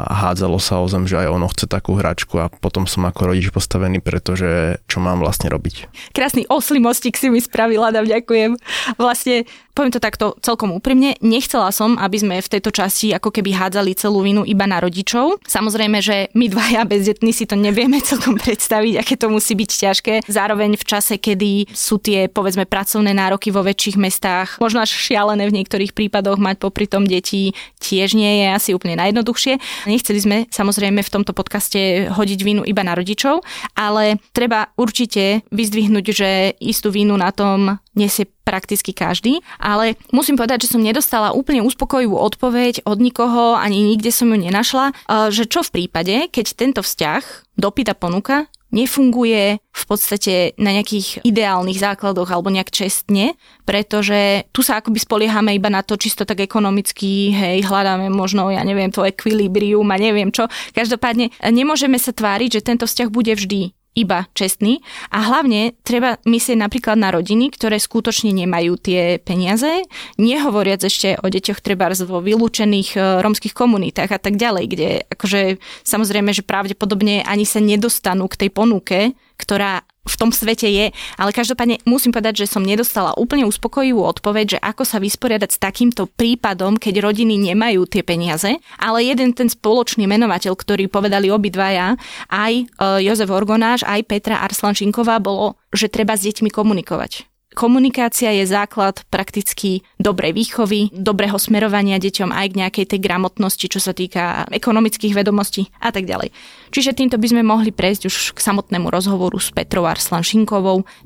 hádzalo 0.04 0.60
sa 0.60 0.84
o 0.84 0.88
zem, 0.92 1.08
že 1.08 1.22
aj 1.22 1.28
ono 1.32 1.48
chce 1.48 1.70
takú 1.70 1.96
hračku 1.96 2.42
a 2.42 2.52
potom 2.52 2.90
som 2.90 3.08
ako 3.08 3.32
rodič 3.32 3.54
postavený, 3.54 4.04
pretože 4.04 4.82
čo 4.90 5.00
mám 5.00 5.24
vlastne 5.24 5.48
robiť. 5.48 5.88
Krásny 6.12 6.44
oslý 6.50 6.82
mostík 6.82 7.16
si 7.16 7.32
mi 7.32 7.40
spravila, 7.40 7.94
Adam, 7.94 8.08
ďakujem. 8.08 8.58
Vlastne 9.00 9.48
poviem 9.76 9.92
to 9.92 10.00
takto 10.00 10.40
celkom 10.40 10.72
úprimne, 10.72 11.20
nechcela 11.20 11.70
som, 11.76 12.00
aby 12.00 12.16
sme 12.16 12.36
v 12.40 12.52
tejto 12.58 12.72
časti 12.72 13.12
ako 13.12 13.30
keby 13.30 13.52
hádzali 13.52 13.92
celú 14.00 14.24
vinu 14.24 14.48
iba 14.48 14.64
na 14.64 14.80
rodičov. 14.80 15.44
Samozrejme, 15.44 16.00
že 16.00 16.32
my 16.32 16.48
dvaja 16.48 16.88
bezdetní 16.88 17.36
si 17.36 17.44
to 17.44 17.60
nevieme 17.60 18.00
celkom 18.10 18.40
predstaviť, 18.40 19.04
aké 19.04 19.20
to 19.20 19.28
musí 19.28 19.54
byť 19.54 19.70
ťažké. 19.70 20.14
Zároveň 20.32 20.80
v 20.80 20.88
čase, 20.88 21.20
kedy 21.20 21.68
sú 21.76 22.00
tie 22.00 22.32
povedzme 22.32 22.64
pracovné 22.64 23.12
nároky 23.12 23.52
vo 23.52 23.62
väčších 23.62 24.00
mestách, 24.00 24.50
možno 24.64 24.80
až 24.80 24.96
šialené 24.96 25.44
v 25.52 25.62
niektorých 25.62 25.92
prípadoch 25.92 26.40
mať 26.40 26.56
popri 26.64 26.88
tom 26.88 27.04
detí, 27.04 27.52
tiež 27.84 28.16
nie 28.16 28.42
je 28.42 28.48
asi 28.56 28.72
úplne 28.72 28.96
najjednoduchšie. 28.96 29.60
Nechceli 29.92 30.20
sme 30.24 30.38
samozrejme 30.48 31.04
v 31.04 31.14
tomto 31.14 31.36
podcaste 31.36 32.08
hodiť 32.16 32.40
vinu 32.48 32.64
iba 32.64 32.80
na 32.88 32.96
rodičov, 32.96 33.44
ale 33.76 34.24
treba 34.32 34.72
určite 34.80 35.44
vyzdvihnúť, 35.52 36.06
že 36.16 36.30
istú 36.64 36.96
vinu 36.96 37.20
na 37.20 37.36
tom 37.36 37.84
nesie 37.96 38.28
prakticky 38.44 38.94
každý, 38.94 39.42
ale 39.58 39.96
musím 40.12 40.38
povedať, 40.38 40.68
že 40.68 40.76
som 40.76 40.84
nedostala 40.84 41.34
úplne 41.34 41.64
uspokojivú 41.66 42.14
odpoveď 42.14 42.86
od 42.86 43.00
nikoho, 43.02 43.56
ani 43.56 43.82
nikde 43.82 44.14
som 44.14 44.30
ju 44.30 44.38
nenašla, 44.38 44.94
že 45.32 45.50
čo 45.50 45.66
v 45.66 45.74
prípade, 45.82 46.30
keď 46.30 46.46
tento 46.54 46.82
vzťah 46.84 47.56
dopyta 47.58 47.96
ponuka 47.98 48.46
nefunguje 48.76 49.56
v 49.56 49.84
podstate 49.88 50.52
na 50.60 50.76
nejakých 50.76 51.24
ideálnych 51.24 51.80
základoch 51.80 52.28
alebo 52.28 52.52
nejak 52.52 52.76
čestne, 52.76 53.40
pretože 53.64 54.44
tu 54.52 54.60
sa 54.68 54.84
akoby 54.84 55.00
spoliehame 55.00 55.56
iba 55.56 55.72
na 55.72 55.80
to 55.80 55.96
čisto 55.96 56.28
tak 56.28 56.44
ekonomicky, 56.44 57.32
hej, 57.32 57.64
hľadáme 57.64 58.12
možno, 58.12 58.52
ja 58.52 58.60
neviem, 58.68 58.92
to 58.92 59.08
ekvilibrium 59.08 59.88
a 59.88 59.96
neviem 59.96 60.28
čo. 60.28 60.52
Každopádne 60.76 61.32
nemôžeme 61.48 61.96
sa 61.96 62.12
tváriť, 62.12 62.60
že 62.60 62.66
tento 62.68 62.84
vzťah 62.84 63.08
bude 63.08 63.32
vždy 63.32 63.72
iba 63.96 64.28
čestný. 64.36 64.84
A 65.10 65.24
hlavne 65.26 65.74
treba 65.82 66.20
myslieť 66.28 66.58
napríklad 66.60 67.00
na 67.00 67.10
rodiny, 67.16 67.50
ktoré 67.56 67.80
skutočne 67.80 68.36
nemajú 68.36 68.76
tie 68.78 69.18
peniaze, 69.24 69.88
nehovoriac 70.20 70.84
ešte 70.84 71.16
o 71.24 71.28
deťoch 71.32 71.64
treba 71.64 71.88
vo 71.96 72.20
vylúčených 72.20 72.90
e, 72.94 73.00
romských 73.24 73.56
komunitách 73.56 74.12
a 74.12 74.20
tak 74.20 74.36
ďalej, 74.36 74.66
kde 74.68 74.90
akože 75.08 75.62
samozrejme, 75.88 76.36
že 76.36 76.44
pravdepodobne 76.44 77.24
ani 77.24 77.48
sa 77.48 77.64
nedostanú 77.64 78.28
k 78.28 78.46
tej 78.46 78.50
ponuke, 78.52 79.00
ktorá 79.40 79.86
v 80.06 80.16
tom 80.16 80.30
svete 80.30 80.70
je. 80.70 80.94
Ale 81.18 81.36
každopádne 81.36 81.82
musím 81.84 82.14
povedať, 82.14 82.46
že 82.46 82.52
som 82.54 82.62
nedostala 82.62 83.18
úplne 83.18 83.44
uspokojivú 83.50 84.06
odpoveď, 84.06 84.58
že 84.58 84.60
ako 84.62 84.84
sa 84.86 85.02
vysporiadať 85.02 85.50
s 85.50 85.62
takýmto 85.62 86.08
prípadom, 86.08 86.78
keď 86.78 87.02
rodiny 87.02 87.36
nemajú 87.52 87.90
tie 87.90 88.06
peniaze. 88.06 88.62
Ale 88.78 89.04
jeden 89.04 89.34
ten 89.34 89.50
spoločný 89.50 90.06
menovateľ, 90.06 90.54
ktorý 90.54 90.88
povedali 90.88 91.34
obidvaja, 91.34 91.98
aj 92.30 92.54
e, 92.56 92.64
Jozef 93.04 93.34
Orgonáš, 93.34 93.84
aj 93.84 94.06
Petra 94.08 94.46
Arslančinková, 94.46 95.18
bolo, 95.20 95.58
že 95.74 95.92
treba 95.92 96.16
s 96.16 96.24
deťmi 96.24 96.54
komunikovať 96.54 97.35
Komunikácia 97.56 98.36
je 98.36 98.44
základ 98.44 99.08
prakticky 99.08 99.80
dobrej 99.96 100.36
výchovy, 100.36 100.92
dobrého 100.92 101.40
smerovania 101.40 101.96
deťom 102.04 102.36
aj 102.36 102.48
k 102.52 102.60
nejakej 102.60 102.86
tej 102.92 103.00
gramotnosti, 103.00 103.66
čo 103.72 103.80
sa 103.80 103.96
týka 103.96 104.44
ekonomických 104.52 105.16
vedomostí 105.16 105.72
a 105.80 105.96
tak 105.96 106.04
ďalej. 106.04 106.36
Čiže 106.76 106.92
týmto 106.92 107.16
by 107.16 107.28
sme 107.32 107.48
mohli 107.48 107.72
prejsť 107.72 108.12
už 108.12 108.16
k 108.36 108.40
samotnému 108.44 108.92
rozhovoru 108.92 109.40
s 109.40 109.56
Petrou 109.56 109.88
Arslan 109.88 110.28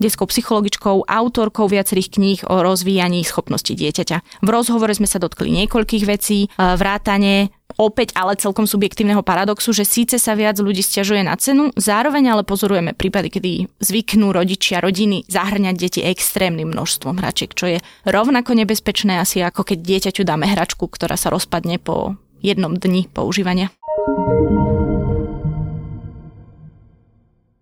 detskou 0.02 0.26
psychologičkou, 0.26 1.06
autorkou 1.06 1.70
viacerých 1.70 2.10
kníh 2.18 2.40
o 2.50 2.66
rozvíjaní 2.66 3.22
schopnosti 3.22 3.70
dieťaťa. 3.70 4.42
V 4.42 4.50
rozhovore 4.50 4.92
sme 4.98 5.06
sa 5.06 5.22
dotkli 5.22 5.54
niekoľkých 5.54 6.04
vecí, 6.10 6.50
vrátane 6.58 7.54
opäť 7.78 8.16
ale 8.18 8.40
celkom 8.40 8.66
subjektívneho 8.66 9.22
paradoxu, 9.22 9.76
že 9.76 9.86
síce 9.86 10.18
sa 10.18 10.34
viac 10.34 10.58
ľudí 10.58 10.82
stiažuje 10.82 11.22
na 11.22 11.38
cenu, 11.38 11.70
zároveň 11.78 12.34
ale 12.34 12.44
pozorujeme 12.48 12.98
prípady, 12.98 13.30
kedy 13.30 13.52
zvyknú 13.84 14.34
rodičia, 14.34 14.82
rodiny 14.82 15.28
zahrňať 15.30 15.76
deti 15.78 16.02
extrémnym 16.02 16.72
množstvom 16.72 17.22
hračiek, 17.22 17.54
čo 17.54 17.66
je 17.70 17.78
rovnako 18.08 18.58
nebezpečné 18.58 19.22
asi 19.22 19.46
ako 19.46 19.62
keď 19.68 19.78
dieťaťu 19.84 20.26
dáme 20.26 20.50
hračku, 20.50 20.90
ktorá 20.90 21.20
sa 21.20 21.30
rozpadne 21.30 21.78
po 21.78 22.18
jednom 22.42 22.74
dni 22.76 23.12
používania. 23.12 23.70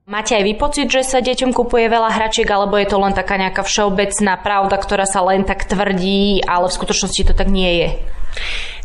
Máte 0.07 0.39
aj 0.39 0.43
vy 0.47 0.53
pocit, 0.55 0.87
že 0.87 1.03
sa 1.03 1.19
deťom 1.19 1.51
kupuje 1.51 1.91
veľa 1.91 2.15
hračiek, 2.15 2.47
alebo 2.47 2.79
je 2.79 2.87
to 2.87 2.95
len 2.95 3.11
taká 3.11 3.35
nejaká 3.35 3.59
všeobecná 3.59 4.39
pravda, 4.39 4.79
ktorá 4.79 5.03
sa 5.03 5.19
len 5.27 5.43
tak 5.43 5.67
tvrdí, 5.67 6.47
ale 6.47 6.71
v 6.71 6.77
skutočnosti 6.79 7.27
to 7.27 7.33
tak 7.35 7.51
nie 7.51 7.71
je? 7.75 7.89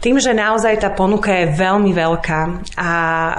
Tým, 0.03 0.19
že 0.19 0.35
naozaj 0.35 0.83
tá 0.83 0.91
ponuka 0.91 1.31
je 1.31 1.55
veľmi 1.55 1.95
veľká 1.95 2.41
a 2.75 2.91
e, 2.99 3.33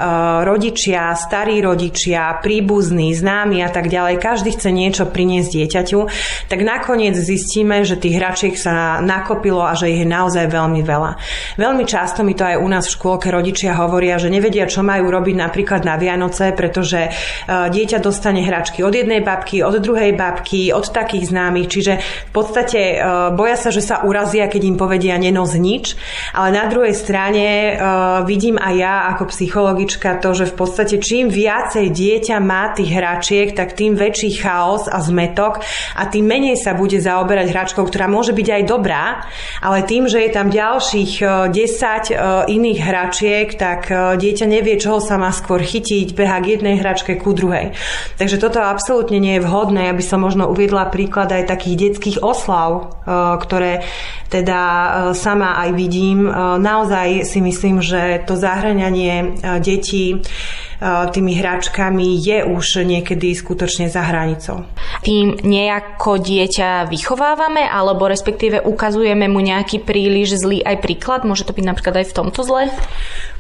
rodičia, 0.48 1.12
starí 1.12 1.60
rodičia, 1.60 2.40
príbuzní, 2.40 3.12
známi 3.12 3.60
a 3.60 3.68
tak 3.68 3.92
ďalej, 3.92 4.24
každý 4.24 4.56
chce 4.56 4.72
niečo 4.72 5.04
priniesť 5.12 5.60
dieťaťu, 5.60 6.00
tak 6.48 6.64
nakoniec 6.64 7.20
zistíme, 7.20 7.84
že 7.84 8.00
tých 8.00 8.16
hračiek 8.16 8.56
sa 8.56 9.04
nakopilo 9.04 9.60
a 9.60 9.76
že 9.76 9.92
ich 9.92 10.02
je 10.02 10.08
naozaj 10.08 10.48
veľmi 10.48 10.80
veľa. 10.88 11.20
Veľmi 11.60 11.84
často 11.84 12.24
mi 12.24 12.32
to 12.32 12.48
aj 12.48 12.56
u 12.56 12.68
nás 12.72 12.88
v 12.88 12.96
škôlke 12.96 13.28
rodičia 13.28 13.76
hovoria, 13.76 14.16
že 14.16 14.32
nevedia, 14.32 14.64
čo 14.64 14.88
majú 14.88 15.12
robiť 15.12 15.36
napríklad 15.36 15.84
na 15.84 16.00
Vianoce, 16.00 16.56
pretože 16.56 17.12
e, 17.12 17.12
dieťa 17.76 18.00
dostane 18.00 18.40
hračky 18.40 18.88
od 18.88 18.96
jednej 18.96 19.20
babky, 19.20 19.68
od 19.68 19.84
druhej 19.84 20.16
babky, 20.16 20.72
od 20.72 20.88
takých 20.96 21.28
známych, 21.28 21.68
čiže 21.68 22.00
v 22.00 22.32
podstate 22.32 22.80
e, 22.80 22.96
boja 23.36 23.60
sa, 23.60 23.68
že 23.68 23.84
sa 23.84 24.08
urazia, 24.08 24.48
keď 24.48 24.62
im 24.64 24.78
povedia 24.80 25.20
nenos 25.20 25.60
nič, 25.60 25.93
ale 26.34 26.50
na 26.54 26.66
druhej 26.70 26.96
strane 26.98 27.76
uh, 27.76 28.22
vidím 28.26 28.58
aj 28.60 28.74
ja 28.76 28.96
ako 29.16 29.30
psychologička 29.30 30.20
to, 30.20 30.34
že 30.34 30.50
v 30.50 30.56
podstate 30.56 30.96
čím 31.00 31.30
viacej 31.30 31.90
dieťa 31.94 32.38
má 32.42 32.74
tých 32.74 32.92
hračiek, 32.94 33.54
tak 33.54 33.78
tým 33.78 33.96
väčší 33.98 34.40
chaos 34.40 34.90
a 34.90 35.00
zmetok 35.00 35.62
a 35.98 36.04
tým 36.10 36.26
menej 36.26 36.58
sa 36.60 36.74
bude 36.74 36.98
zaoberať 36.98 37.48
hračkou, 37.52 37.84
ktorá 37.86 38.10
môže 38.10 38.34
byť 38.34 38.48
aj 38.50 38.64
dobrá, 38.66 39.26
ale 39.62 39.86
tým, 39.86 40.10
že 40.10 40.24
je 40.24 40.32
tam 40.32 40.48
ďalších 40.50 41.14
uh, 41.22 41.48
10 41.50 41.54
uh, 41.54 42.44
iných 42.50 42.80
hračiek, 42.82 43.48
tak 43.56 43.88
dieťa 43.92 44.46
nevie, 44.50 44.76
čoho 44.80 45.00
sa 45.00 45.16
má 45.16 45.30
skôr 45.32 45.62
chytiť, 45.62 46.16
beha 46.16 46.40
k 46.44 46.58
jednej 46.58 46.80
hračke 46.80 47.16
ku 47.18 47.32
druhej. 47.32 47.74
Takže 48.18 48.38
toto 48.40 48.60
absolútne 48.62 49.18
nie 49.18 49.40
je 49.40 49.46
vhodné. 49.46 49.90
Ja 49.90 49.96
by 49.96 50.04
som 50.06 50.24
možno 50.24 50.50
uviedla 50.50 50.90
príklad 50.90 51.32
aj 51.32 51.50
takých 51.50 51.76
detských 51.90 52.18
oslav, 52.24 52.94
ktoré 53.44 53.86
teda 54.30 54.62
sama 55.14 55.62
aj 55.62 55.70
vidím 55.84 56.32
naozaj 56.64 57.28
si 57.28 57.44
myslím, 57.44 57.84
že 57.84 58.24
to 58.24 58.40
zahraňanie 58.40 59.14
e, 59.20 59.26
detí 59.60 60.16
e, 60.16 60.18
tými 61.12 61.36
hračkami 61.36 62.16
je 62.24 62.48
už 62.48 62.88
niekedy 62.88 63.36
skutočne 63.36 63.92
za 63.92 64.00
hranicou. 64.08 64.64
Tým 65.04 65.44
nejako 65.44 66.24
dieťa 66.24 66.88
vychovávame, 66.88 67.68
alebo 67.68 68.08
respektíve 68.08 68.64
ukazujeme 68.64 69.28
mu 69.28 69.44
nejaký 69.44 69.84
príliš 69.84 70.40
zlý 70.40 70.64
aj 70.64 70.80
príklad? 70.80 71.28
Môže 71.28 71.44
to 71.44 71.52
byť 71.52 71.66
napríklad 71.68 72.00
aj 72.00 72.08
v 72.08 72.16
tomto 72.16 72.40
zle? 72.48 72.72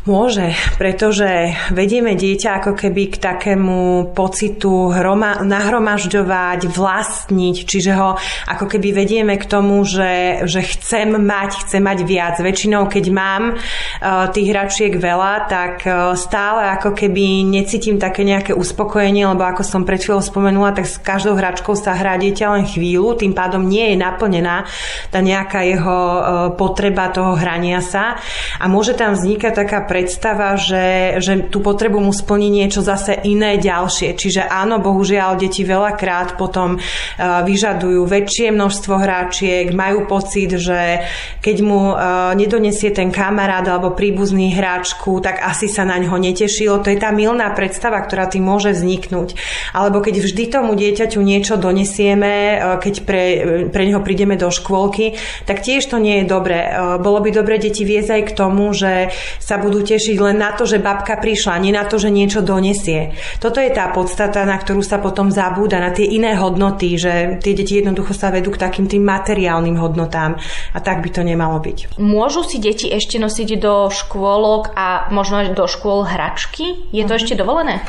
Môže, 0.03 0.51
pretože 0.75 1.55
vedieme 1.71 2.19
dieťa 2.19 2.59
ako 2.59 2.75
keby 2.75 3.07
k 3.07 3.23
takému 3.23 4.11
pocitu 4.11 4.91
hroma, 4.91 5.39
nahromažďovať, 5.47 6.67
vlastniť, 6.67 7.55
čiže 7.63 7.91
ho 7.95 8.19
ako 8.51 8.65
keby 8.67 8.91
vedieme 8.91 9.39
k 9.39 9.47
tomu, 9.47 9.79
že, 9.87 10.43
že 10.43 10.59
chcem 10.59 11.07
mať, 11.07 11.63
chcem 11.63 11.79
mať 11.79 12.03
viac. 12.03 12.32
Väčšinou, 12.39 12.89
keď 12.89 13.05
mám 13.11 13.43
uh, 13.53 14.29
tých 14.31 14.47
hračiek 14.49 14.93
veľa, 14.95 15.33
tak 15.45 15.85
uh, 15.85 16.15
stále 16.17 16.69
ako 16.73 16.95
keby 16.95 17.45
necítim 17.45 17.99
také 17.99 18.25
nejaké 18.25 18.55
uspokojenie, 18.55 19.27
lebo 19.27 19.43
ako 19.43 19.61
som 19.61 19.81
pred 19.83 20.01
chvíľou 20.01 20.23
spomenula, 20.23 20.73
tak 20.73 20.89
s 20.89 20.97
každou 20.97 21.35
hračkou 21.37 21.75
sa 21.77 21.93
hrá 21.93 22.17
dieťa 22.17 22.45
len 22.55 22.63
chvíľu, 22.65 23.19
tým 23.19 23.35
pádom 23.35 23.65
nie 23.65 23.93
je 23.93 23.95
naplnená 23.99 24.65
tá 25.11 25.19
nejaká 25.19 25.61
jeho 25.67 25.99
uh, 25.99 26.21
potreba 26.55 27.11
toho 27.13 27.37
hrania 27.37 27.83
sa 27.83 28.17
a 28.57 28.65
môže 28.71 28.95
tam 28.95 29.13
vznikať 29.13 29.53
taká 29.53 29.85
predstava, 29.85 30.55
že, 30.55 31.17
že 31.19 31.49
tú 31.51 31.59
potrebu 31.59 31.99
mu 31.99 32.15
splní 32.15 32.49
niečo 32.49 32.79
zase 32.79 33.17
iné 33.27 33.59
ďalšie. 33.59 34.15
Čiže 34.15 34.47
áno, 34.47 34.79
bohužiaľ, 34.79 35.35
deti 35.35 35.65
veľakrát 35.65 36.35
potom 36.37 36.77
vyžadujú 37.19 38.05
väčšie 38.05 38.53
množstvo 38.53 38.93
hráčiek, 38.99 39.73
majú 39.73 40.05
pocit, 40.05 40.55
že 40.59 41.03
keď 41.41 41.57
mu 41.63 41.95
nedonesie 42.31 42.95
ten 42.95 43.11
kamarát 43.11 43.67
alebo 43.67 43.91
príbuzný 43.91 44.55
hráčku, 44.55 45.19
tak 45.19 45.43
asi 45.43 45.67
sa 45.67 45.83
na 45.83 45.99
ňo 45.99 46.15
netešilo. 46.15 46.79
To 46.79 46.87
je 46.87 46.95
tá 46.95 47.11
milná 47.11 47.51
predstava, 47.51 47.99
ktorá 47.99 48.31
tým 48.31 48.47
môže 48.47 48.71
vzniknúť. 48.71 49.35
Alebo 49.75 49.99
keď 49.99 50.23
vždy 50.23 50.43
tomu 50.47 50.79
dieťaťu 50.79 51.19
niečo 51.19 51.59
donesieme, 51.59 52.31
uh, 52.55 52.79
keď 52.79 52.95
pre, 53.03 53.23
pre 53.67 53.83
neho 53.83 53.99
prídeme 53.99 54.39
do 54.39 54.47
škôlky, 54.47 55.19
tak 55.43 55.59
tiež 55.59 55.91
to 55.91 55.99
nie 55.99 56.23
je 56.23 56.25
dobré. 56.29 56.71
Bolo 57.01 57.19
by 57.19 57.29
dobre 57.33 57.59
deti 57.59 57.83
viesť 57.83 58.09
aj 58.13 58.23
k 58.29 58.35
tomu, 58.35 58.71
že 58.71 59.11
sa 59.41 59.57
budú 59.59 59.83
tešiť 59.83 60.17
len 60.19 60.39
na 60.39 60.53
to, 60.53 60.63
že 60.69 60.83
babka 60.83 61.17
prišla, 61.17 61.59
nie 61.59 61.73
na 61.73 61.83
to, 61.87 61.97
že 61.97 62.13
niečo 62.13 62.45
donesie. 62.45 63.15
Toto 63.41 63.57
je 63.59 63.71
tá 63.73 63.89
podstata, 63.91 64.45
na 64.45 64.55
ktorú 64.59 64.85
sa 64.85 65.01
potom 65.01 65.33
zabúda, 65.33 65.81
na 65.81 65.89
tie 65.89 66.05
iné 66.05 66.37
hodnoty, 66.37 66.95
že 66.95 67.39
tie 67.41 67.53
deti 67.57 67.81
jednoducho 67.81 68.13
sa 68.13 68.29
vedú 68.29 68.53
k 68.53 68.61
takým 68.61 68.85
tým 68.85 69.03
materiálnym 69.03 69.79
hodnotám 69.79 70.37
a 70.73 70.79
tak 70.79 71.01
by 71.01 71.09
to 71.09 71.21
nemalo 71.25 71.57
byť. 71.57 71.97
Môžu 72.13 72.45
si 72.45 72.61
deti 72.61 72.85
ešte 72.93 73.17
nosiť 73.17 73.57
do 73.57 73.89
škôlok 73.89 74.77
a 74.77 75.09
možno 75.09 75.41
do 75.57 75.65
škôl 75.65 76.05
hračky? 76.05 76.85
Je 76.93 77.01
to 77.09 77.17
mm. 77.17 77.19
ešte 77.19 77.33
dovolené? 77.33 77.81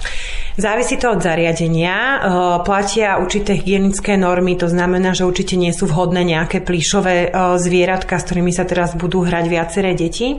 Závisí 0.55 0.95
to 1.03 1.11
od 1.11 1.19
zariadenia. 1.19 2.23
Platia 2.63 3.19
určité 3.19 3.59
hygienické 3.59 4.15
normy, 4.15 4.55
to 4.55 4.71
znamená, 4.71 5.11
že 5.11 5.27
určite 5.27 5.59
nie 5.59 5.75
sú 5.75 5.91
vhodné 5.91 6.23
nejaké 6.23 6.63
plíšové 6.63 7.35
zvieratka, 7.59 8.23
s 8.23 8.27
ktorými 8.31 8.55
sa 8.55 8.63
teraz 8.63 8.95
budú 8.95 9.27
hrať 9.27 9.51
viaceré 9.51 9.99
deti, 9.99 10.39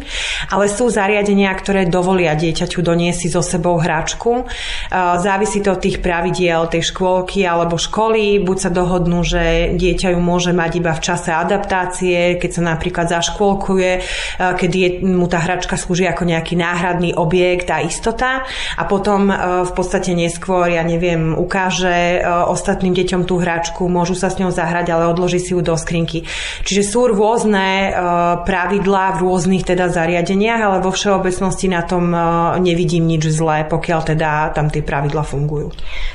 ale 0.56 0.72
sú 0.72 0.88
zariadenia, 0.88 1.52
ktoré 1.52 1.84
dovolia 1.92 2.32
dieťaťu 2.32 2.80
doniesť 2.80 3.20
si 3.20 3.28
so 3.28 3.44
sebou 3.44 3.76
hračku. 3.76 4.48
Závisí 5.20 5.60
to 5.60 5.76
od 5.76 5.84
tých 5.84 6.00
pravidiel 6.00 6.72
tej 6.72 6.96
škôlky 6.96 7.44
alebo 7.44 7.76
školy. 7.76 8.40
Buď 8.40 8.58
sa 8.58 8.72
dohodnú, 8.72 9.20
že 9.20 9.76
dieťa 9.76 10.16
ju 10.16 10.20
môže 10.24 10.56
mať 10.56 10.80
iba 10.80 10.96
v 10.96 11.04
čase 11.04 11.36
adaptácie, 11.36 12.40
keď 12.40 12.50
sa 12.56 12.62
napríklad 12.64 13.12
zaškôlkuje, 13.76 13.92
keď 14.40 14.72
je, 14.72 14.90
mu 15.04 15.28
tá 15.28 15.40
hračka 15.44 15.76
slúži 15.76 16.08
ako 16.08 16.24
nejaký 16.28 16.56
náhradný 16.56 17.16
objekt 17.16 17.68
a 17.72 17.84
istota. 17.84 18.48
A 18.76 18.84
potom 18.88 19.30
v 19.66 19.72
podstate 19.76 20.16
neskôr, 20.16 20.72
ja 20.72 20.84
neviem, 20.84 21.36
ukáže 21.36 22.20
e, 22.20 22.24
ostatným 22.26 22.96
deťom 22.96 23.28
tú 23.28 23.40
hračku, 23.40 23.88
môžu 23.88 24.16
sa 24.16 24.32
s 24.32 24.40
ňou 24.40 24.52
zahrať, 24.52 24.92
ale 24.92 25.10
odloží 25.12 25.40
si 25.42 25.52
ju 25.56 25.62
do 25.64 25.76
skrinky. 25.76 26.24
Čiže 26.64 26.84
sú 26.84 27.12
rôzne 27.12 27.66
e, 27.66 28.00
pravidlá 28.44 29.20
v 29.20 29.28
rôznych 29.28 29.64
teda 29.68 29.92
zariadeniach, 29.92 30.62
ale 30.62 30.78
vo 30.84 30.92
všeobecnosti 30.92 31.68
na 31.72 31.84
tom 31.84 32.12
e, 32.12 32.20
nevidím 32.64 33.08
nič 33.08 33.28
zlé, 33.32 33.68
pokiaľ 33.68 34.00
teda 34.16 34.56
tam 34.56 34.72
tie 34.72 34.84
pravidlá 34.86 35.24
fungujú. 35.26 35.72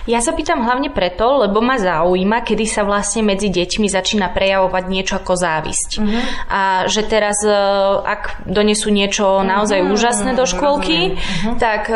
Ja 0.08 0.22
sa 0.24 0.32
pýtam 0.32 0.64
hlavne 0.64 0.92
preto, 0.92 1.44
lebo 1.44 1.60
ma 1.60 1.76
zaujíma, 1.80 2.44
kedy 2.44 2.64
sa 2.68 2.82
vlastne 2.86 3.24
medzi 3.26 3.52
deťmi 3.52 3.86
začína 3.88 4.32
prejavovať 4.32 4.84
niečo 4.86 5.14
ako 5.20 5.34
závisť. 5.36 5.90
Uh-huh. 5.98 6.20
A 6.48 6.60
že 6.86 7.02
teraz, 7.10 7.42
ak 8.06 8.46
donesú 8.46 8.88
niečo 8.90 9.42
naozaj 9.42 9.82
uh-huh. 9.82 9.94
úžasné 9.94 10.32
do 10.38 10.44
škôlky, 10.46 11.14
uh-huh. 11.14 11.58
tak 11.58 11.90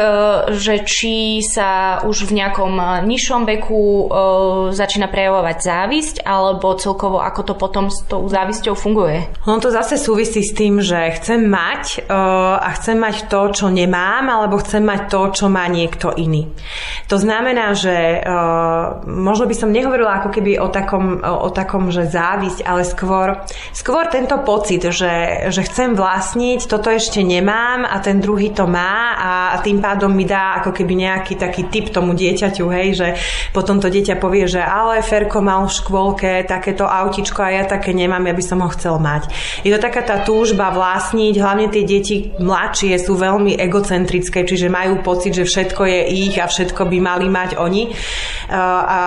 že 0.55 0.85
či 0.85 1.41
sa 1.43 2.03
už 2.05 2.29
v 2.29 2.43
nejakom 2.43 3.05
nižšom 3.07 3.43
veku 3.47 3.81
e, 3.81 4.05
začína 4.75 5.09
prejavovať 5.09 5.57
závisť, 5.61 6.17
alebo 6.25 6.75
celkovo 6.77 7.21
ako 7.23 7.41
to 7.43 7.55
potom 7.55 7.89
s 7.89 8.03
tou 8.07 8.27
závisťou 8.27 8.75
funguje? 8.75 9.25
On 9.49 9.61
to 9.61 9.71
zase 9.71 10.01
súvisí 10.01 10.43
s 10.43 10.53
tým, 10.57 10.81
že 10.81 11.15
chcem 11.21 11.47
mať 11.47 12.05
e, 12.05 12.15
a 12.59 12.69
chcem 12.77 12.99
mať 12.99 13.31
to, 13.31 13.41
čo 13.55 13.67
nemám, 13.71 14.27
alebo 14.29 14.61
chcem 14.61 14.83
mať 14.85 15.01
to, 15.09 15.23
čo 15.33 15.47
má 15.49 15.67
niekto 15.71 16.13
iný. 16.15 16.51
To 17.09 17.17
znamená, 17.17 17.73
že 17.77 17.95
e, 17.95 18.29
možno 19.07 19.47
by 19.47 19.55
som 19.57 19.71
nehovorila 19.73 20.21
ako 20.21 20.29
keby 20.35 20.59
o 20.59 20.69
takom, 20.69 21.21
o 21.23 21.49
takom 21.53 21.89
že 21.95 22.09
závisť, 22.09 22.65
ale 22.65 22.83
skôr, 22.83 23.45
skôr 23.71 24.09
tento 24.09 24.41
pocit, 24.43 24.83
že, 24.91 25.44
že 25.49 25.63
chcem 25.65 25.97
vlastniť, 25.97 26.69
toto 26.69 26.93
ešte 26.93 27.25
nemám 27.25 27.89
a 27.89 27.99
ten 28.05 28.21
druhý 28.21 28.53
to 28.53 28.69
má 28.69 29.17
a 29.17 29.31
tým 29.65 29.81
pádom 29.81 30.13
mi 30.13 30.29
dá 30.29 30.61
ako 30.61 30.77
keby 30.77 30.95
nejaký 31.09 31.41
taký 31.41 31.73
typ 31.73 31.89
tomu 31.91 32.13
dieťaťu, 32.13 32.65
hej, 32.69 32.89
že 32.95 33.09
potom 33.57 33.81
to 33.81 33.89
dieťa 33.89 34.21
povie, 34.21 34.45
že 34.45 34.61
ale 34.61 35.01
Ferko 35.01 35.41
mal 35.41 35.65
v 35.65 35.73
škôlke 35.73 36.31
takéto 36.45 36.85
autičko 36.85 37.41
a 37.41 37.51
ja 37.51 37.65
také 37.65 37.97
nemám, 37.97 38.29
ja 38.29 38.37
by 38.37 38.45
som 38.45 38.61
ho 38.61 38.69
chcel 38.77 39.01
mať. 39.01 39.33
Je 39.65 39.73
to 39.73 39.81
taká 39.81 40.05
tá 40.05 40.21
túžba 40.21 40.69
vlastniť, 40.71 41.35
hlavne 41.41 41.67
tie 41.73 41.89
deti 41.89 42.31
mladšie 42.37 43.01
sú 43.01 43.17
veľmi 43.17 43.57
egocentrické, 43.57 44.45
čiže 44.45 44.69
majú 44.69 45.01
pocit, 45.01 45.33
že 45.33 45.49
všetko 45.49 45.83
je 45.89 46.01
ich 46.29 46.35
a 46.37 46.47
všetko 46.47 46.85
by 46.85 46.99
mali 47.01 47.27
mať 47.33 47.57
oni 47.57 47.89
a 48.53 49.03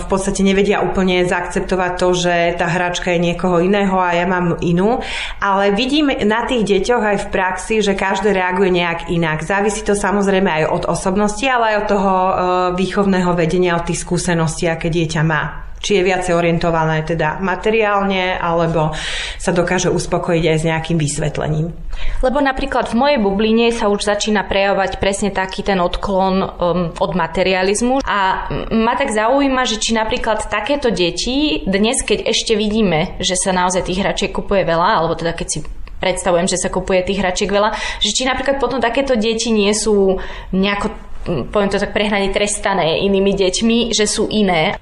v 0.00 0.06
podstate 0.08 0.40
nevedia 0.40 0.80
úplne 0.80 1.20
zaakceptovať 1.28 1.92
to, 2.00 2.08
že 2.16 2.34
tá 2.56 2.64
hračka 2.64 3.12
je 3.12 3.20
niekoho 3.20 3.60
iného 3.60 3.92
a 4.00 4.16
ja 4.16 4.24
mám 4.24 4.56
inú. 4.64 5.04
Ale 5.42 5.59
vidím 5.76 6.08
na 6.24 6.48
tých 6.48 6.64
deťoch 6.64 7.04
aj 7.04 7.18
v 7.24 7.30
praxi, 7.30 7.74
že 7.84 7.92
každé 7.92 8.32
reaguje 8.32 8.72
nejak 8.72 9.12
inak. 9.12 9.44
Závisí 9.44 9.84
to 9.84 9.92
samozrejme 9.92 10.48
aj 10.48 10.64
od 10.72 10.84
osobnosti, 10.88 11.44
ale 11.44 11.76
aj 11.76 11.76
od 11.84 11.86
toho 11.92 12.14
e, 12.16 12.32
výchovného 12.80 13.36
vedenia, 13.36 13.76
od 13.76 13.84
tých 13.84 14.00
skúseností, 14.00 14.64
aké 14.64 14.88
dieťa 14.88 15.22
má 15.22 15.69
či 15.80 15.96
je 15.98 16.06
viacej 16.06 16.36
orientované 16.36 17.02
teda 17.02 17.40
materiálne, 17.40 18.36
alebo 18.36 18.92
sa 19.40 19.50
dokáže 19.50 19.88
uspokojiť 19.88 20.44
aj 20.44 20.56
s 20.60 20.64
nejakým 20.68 21.00
vysvetlením. 21.00 21.72
Lebo 22.20 22.38
napríklad 22.40 22.92
v 22.92 22.98
mojej 23.00 23.18
bubline 23.18 23.72
sa 23.72 23.88
už 23.88 24.04
začína 24.04 24.44
prejavovať 24.44 25.00
presne 25.00 25.32
taký 25.32 25.64
ten 25.64 25.80
odklon 25.80 26.36
um, 26.40 26.48
od 26.96 27.12
materializmu 27.16 28.04
a 28.04 28.48
ma 28.72 28.94
tak 28.96 29.12
zaujíma, 29.12 29.64
že 29.64 29.80
či 29.80 29.96
napríklad 29.96 30.48
takéto 30.52 30.92
deti 30.92 31.64
dnes, 31.64 32.04
keď 32.04 32.28
ešte 32.28 32.52
vidíme, 32.56 33.16
že 33.20 33.36
sa 33.36 33.56
naozaj 33.56 33.88
tých 33.88 34.00
hračiek 34.04 34.32
kupuje 34.32 34.64
veľa, 34.64 35.00
alebo 35.00 35.16
teda 35.16 35.32
keď 35.32 35.48
si 35.48 35.58
predstavujem, 36.00 36.48
že 36.48 36.56
sa 36.56 36.72
kupuje 36.72 37.04
tých 37.04 37.20
hračiek 37.20 37.52
veľa, 37.52 37.76
že 38.00 38.10
či 38.16 38.24
napríklad 38.24 38.56
potom 38.56 38.80
takéto 38.80 39.14
deti 39.20 39.52
nie 39.52 39.70
sú 39.76 40.16
nejako 40.56 41.09
poviem 41.24 41.68
to 41.68 41.76
tak 41.76 41.92
prehnane 41.92 42.32
trestané 42.32 43.04
inými 43.04 43.36
deťmi, 43.36 43.78
že 43.92 44.08
sú 44.08 44.28
iné. 44.32 44.80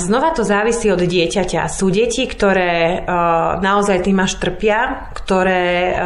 Znova 0.00 0.32
to 0.32 0.40
závisí 0.40 0.88
od 0.88 1.04
dieťaťa. 1.04 1.68
Sú 1.68 1.92
deti, 1.92 2.24
ktoré 2.24 3.04
naozaj 3.60 4.08
tým 4.08 4.16
až 4.24 4.40
trpia, 4.40 5.12
ktoré, 5.12 6.00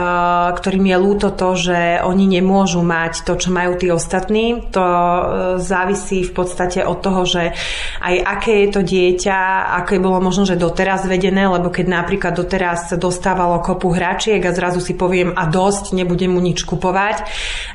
ktorým 0.58 0.90
je 0.90 0.96
ľúto 0.98 1.30
to, 1.34 1.54
že 1.54 2.02
oni 2.02 2.26
nemôžu 2.26 2.82
mať 2.82 3.22
to, 3.22 3.38
čo 3.38 3.54
majú 3.54 3.78
tí 3.78 3.94
ostatní. 3.94 4.66
To 4.74 4.82
e, 4.82 5.22
závisí 5.62 6.26
v 6.26 6.32
podstate 6.34 6.82
od 6.82 6.98
toho, 6.98 7.22
že 7.22 7.54
aj 8.02 8.14
aké 8.26 8.66
je 8.66 8.68
to 8.74 8.82
dieťa, 8.82 9.38
aké 9.82 10.02
bolo 10.02 10.18
možno, 10.18 10.50
že 10.50 10.58
doteraz 10.58 11.06
vedené, 11.06 11.46
lebo 11.46 11.70
keď 11.70 11.87
napríklad 11.94 12.34
doteraz 12.34 12.90
dostávalo 12.98 13.62
kopu 13.62 13.94
hračiek 13.94 14.42
a 14.42 14.50
zrazu 14.50 14.82
si 14.82 14.98
poviem 14.98 15.30
a 15.30 15.46
dosť, 15.46 15.94
nebudem 15.94 16.34
mu 16.34 16.42
nič 16.42 16.66
kupovať, 16.66 17.16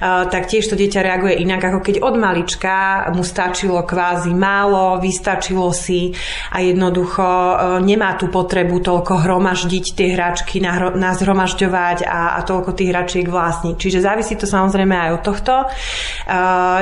tak 0.04 0.44
tiež 0.52 0.68
to 0.68 0.76
dieťa 0.76 1.00
reaguje 1.00 1.40
inak, 1.40 1.64
ako 1.64 1.80
keď 1.88 1.89
od 1.98 2.14
malička 2.14 3.10
mu 3.18 3.26
stačilo 3.26 3.82
kvázi 3.82 4.30
málo, 4.38 5.02
vystačilo 5.02 5.74
si 5.74 6.14
a 6.54 6.62
jednoducho 6.62 7.26
e, 7.26 7.56
nemá 7.82 8.14
tú 8.14 8.30
potrebu 8.30 8.78
toľko 8.78 9.26
hromaždiť 9.26 9.86
tie 9.98 10.14
hračky, 10.14 10.62
nazhromažďovať 10.94 12.06
a, 12.06 12.38
a 12.38 12.40
toľko 12.46 12.78
tých 12.78 12.90
hračiek 12.94 13.26
vlastniť. 13.26 13.76
Čiže 13.80 14.06
závisí 14.06 14.38
to 14.38 14.46
samozrejme 14.46 14.94
aj 14.94 15.10
od 15.18 15.22
tohto. 15.26 15.54
E, 15.64 15.66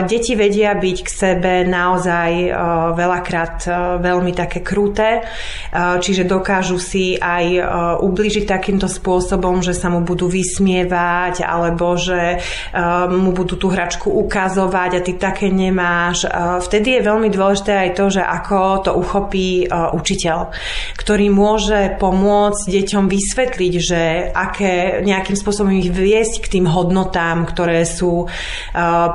deti 0.03 0.35
vedia 0.35 0.75
byť 0.75 0.97
k 0.99 1.09
sebe 1.09 1.53
naozaj 1.63 2.31
e, 2.35 2.49
veľakrát 2.97 3.69
veľmi 4.01 4.33
také 4.33 4.65
kruté, 4.65 5.21
čiže 5.73 6.25
dokážu 6.25 6.81
si 6.81 7.19
aj 7.19 7.45
ubližiť 8.01 8.45
takýmto 8.49 8.89
spôsobom, 8.89 9.61
že 9.61 9.77
sa 9.77 9.91
mu 9.91 10.01
budú 10.01 10.25
vysmievať 10.25 11.45
alebo 11.45 11.93
že 11.99 12.41
mu 13.11 13.35
budú 13.35 13.59
tú 13.59 13.69
hračku 13.69 14.09
ukazovať 14.09 14.96
a 14.97 15.05
ty 15.05 15.13
také 15.15 15.53
nemáš. 15.53 16.25
Vtedy 16.65 16.97
je 16.97 17.07
veľmi 17.07 17.29
dôležité 17.29 17.87
aj 17.87 17.89
to, 17.93 18.05
že 18.09 18.23
ako 18.25 18.57
to 18.83 18.91
uchopí 18.97 19.63
e, 19.63 19.65
učiteľ, 19.69 20.49
ktorý 20.97 21.27
môže 21.29 21.95
pomôcť 22.01 22.65
deťom 22.65 23.05
vysvetliť, 23.05 23.73
že 23.77 24.01
aké 24.33 25.05
nejakým 25.05 25.37
spôsobom 25.37 25.71
ich 25.77 25.93
viesť 25.93 26.43
k 26.43 26.59
tým 26.59 26.65
hodnotám, 26.65 27.45
ktoré 27.45 27.85
sú 27.85 28.25
e, 28.25 28.27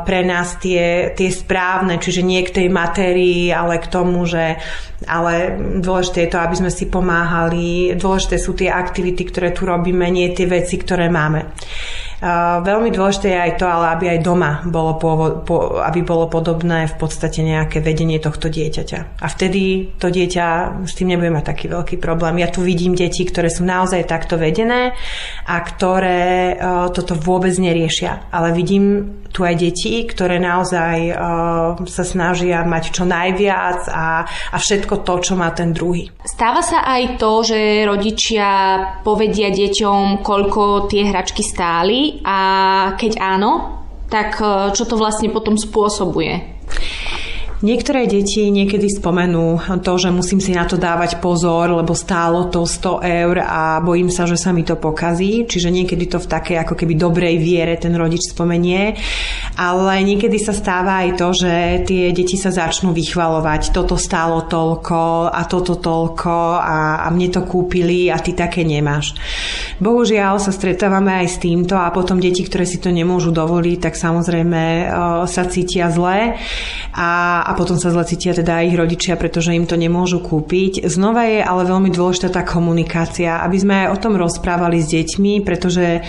pre 0.06 0.20
nás 0.22 0.56
tie, 0.62 1.10
tie 1.18 1.28
správne, 1.28 1.98
čiže 1.98 2.22
nie 2.22 2.46
k 2.46 2.62
tej 2.62 2.68
matérii, 2.70 3.50
ale 3.50 3.82
k 3.82 3.90
tomu, 3.90 4.22
že 4.24 4.56
ale 5.06 5.58
dôležité 5.82 6.26
je 6.26 6.30
to, 6.30 6.38
aby 6.38 6.54
sme 6.58 6.70
si 6.70 6.86
pomáhali, 6.86 7.98
dôležité 7.98 8.36
sú 8.38 8.54
tie 8.54 8.70
aktivity, 8.70 9.26
ktoré 9.26 9.50
tu 9.50 9.66
robíme, 9.66 10.06
nie 10.10 10.30
tie 10.30 10.46
veci, 10.46 10.78
ktoré 10.78 11.10
máme. 11.10 11.50
Veľmi 12.62 12.94
dôležité 12.94 13.34
je 13.34 13.44
aj 13.50 13.52
to, 13.58 13.66
ale 13.66 13.98
aby 13.98 14.04
aj 14.14 14.20
doma 14.22 14.62
bolo, 14.62 14.94
po, 14.94 15.42
po, 15.42 15.82
aby 15.82 16.06
bolo 16.06 16.30
podobné 16.30 16.86
v 16.86 16.94
podstate 16.94 17.42
nejaké 17.42 17.82
vedenie 17.82 18.22
tohto 18.22 18.46
dieťaťa. 18.46 19.18
A 19.18 19.26
vtedy 19.26 19.90
to 19.98 20.06
dieťa 20.06 20.46
s 20.86 20.94
tým 20.94 21.10
nebude 21.10 21.34
mať 21.34 21.50
taký 21.50 21.66
veľký 21.66 21.96
problém. 21.98 22.38
Ja 22.38 22.46
tu 22.46 22.62
vidím 22.62 22.94
deti, 22.94 23.26
ktoré 23.26 23.50
sú 23.50 23.66
naozaj 23.66 24.06
takto 24.06 24.38
vedené 24.38 24.94
a 25.50 25.56
ktoré 25.66 26.54
uh, 26.54 26.94
toto 26.94 27.18
vôbec 27.18 27.58
neriešia. 27.58 28.30
Ale 28.30 28.54
vidím 28.54 29.18
tu 29.32 29.42
aj 29.42 29.56
deti, 29.58 30.04
ktoré 30.04 30.36
naozaj 30.36 30.96
uh, 31.10 31.16
sa 31.88 32.04
snažia 32.04 32.62
mať 32.62 32.92
čo 32.92 33.08
najviac 33.08 33.88
a, 33.88 34.28
a 34.28 34.56
všetko 34.60 35.02
to, 35.02 35.14
čo 35.24 35.34
má 35.34 35.50
ten 35.56 35.72
druhý. 35.72 36.12
Stáva 36.22 36.60
sa 36.60 36.84
aj 36.84 37.16
to, 37.16 37.42
že 37.42 37.88
rodičia 37.88 38.48
povedia 39.00 39.48
deťom, 39.48 40.20
koľko 40.20 40.86
tie 40.86 41.08
hračky 41.08 41.40
stáli 41.40 42.11
a 42.20 42.38
keď 43.00 43.16
áno, 43.16 43.80
tak 44.12 44.36
e, 44.44 44.76
čo 44.76 44.84
to 44.84 45.00
vlastne 45.00 45.32
potom 45.32 45.56
spôsobuje? 45.56 46.60
Niektoré 47.62 48.10
deti 48.10 48.50
niekedy 48.50 48.90
spomenú 48.90 49.62
to, 49.86 49.94
že 49.94 50.10
musím 50.10 50.42
si 50.42 50.50
na 50.50 50.66
to 50.66 50.74
dávať 50.74 51.22
pozor, 51.22 51.70
lebo 51.70 51.94
stálo 51.94 52.50
to 52.50 52.66
100 52.66 53.06
eur 53.06 53.38
a 53.38 53.78
bojím 53.78 54.10
sa, 54.10 54.26
že 54.26 54.34
sa 54.34 54.50
mi 54.50 54.66
to 54.66 54.74
pokazí. 54.74 55.46
Čiže 55.46 55.70
niekedy 55.70 56.10
to 56.10 56.18
v 56.18 56.26
takej 56.26 56.58
ako 56.58 56.74
keby 56.74 56.98
dobrej 56.98 57.38
viere 57.38 57.78
ten 57.78 57.94
rodič 57.94 58.34
spomenie. 58.34 58.98
Ale 59.54 60.02
niekedy 60.02 60.42
sa 60.42 60.50
stáva 60.50 61.06
aj 61.06 61.10
to, 61.14 61.28
že 61.30 61.54
tie 61.86 62.10
deti 62.10 62.34
sa 62.34 62.50
začnú 62.50 62.90
vychvalovať. 62.90 63.70
Toto 63.70 63.94
stálo 63.94 64.42
toľko 64.50 65.30
a 65.30 65.46
toto 65.46 65.78
toľko 65.78 66.58
a, 66.58 67.06
a 67.06 67.08
mne 67.14 67.30
to 67.30 67.46
kúpili 67.46 68.10
a 68.10 68.18
ty 68.18 68.34
také 68.34 68.66
nemáš. 68.66 69.14
Bohužiaľ 69.78 70.42
sa 70.42 70.50
stretávame 70.50 71.14
aj 71.14 71.26
s 71.30 71.38
týmto 71.38 71.78
a 71.78 71.94
potom 71.94 72.18
deti, 72.18 72.42
ktoré 72.42 72.66
si 72.66 72.82
to 72.82 72.90
nemôžu 72.90 73.30
dovoliť, 73.30 73.78
tak 73.86 73.94
samozrejme 73.94 74.90
sa 75.30 75.42
cítia 75.46 75.86
zle 75.94 76.34
a, 76.90 77.10
a 77.46 77.51
potom 77.56 77.76
sa 77.76 77.92
zle 77.92 78.04
cítia 78.04 78.32
teda 78.32 78.62
aj 78.62 78.64
ich 78.68 78.76
rodičia, 78.78 79.14
pretože 79.16 79.54
im 79.54 79.68
to 79.68 79.76
nemôžu 79.76 80.22
kúpiť. 80.22 80.86
Znova 80.88 81.28
je 81.28 81.40
ale 81.42 81.68
veľmi 81.68 81.90
dôležitá 81.92 82.32
tá 82.32 82.42
komunikácia, 82.46 83.42
aby 83.44 83.56
sme 83.58 83.74
aj 83.86 83.88
o 83.94 84.00
tom 84.00 84.14
rozprávali 84.16 84.80
s 84.80 84.90
deťmi, 84.90 85.44
pretože 85.44 86.02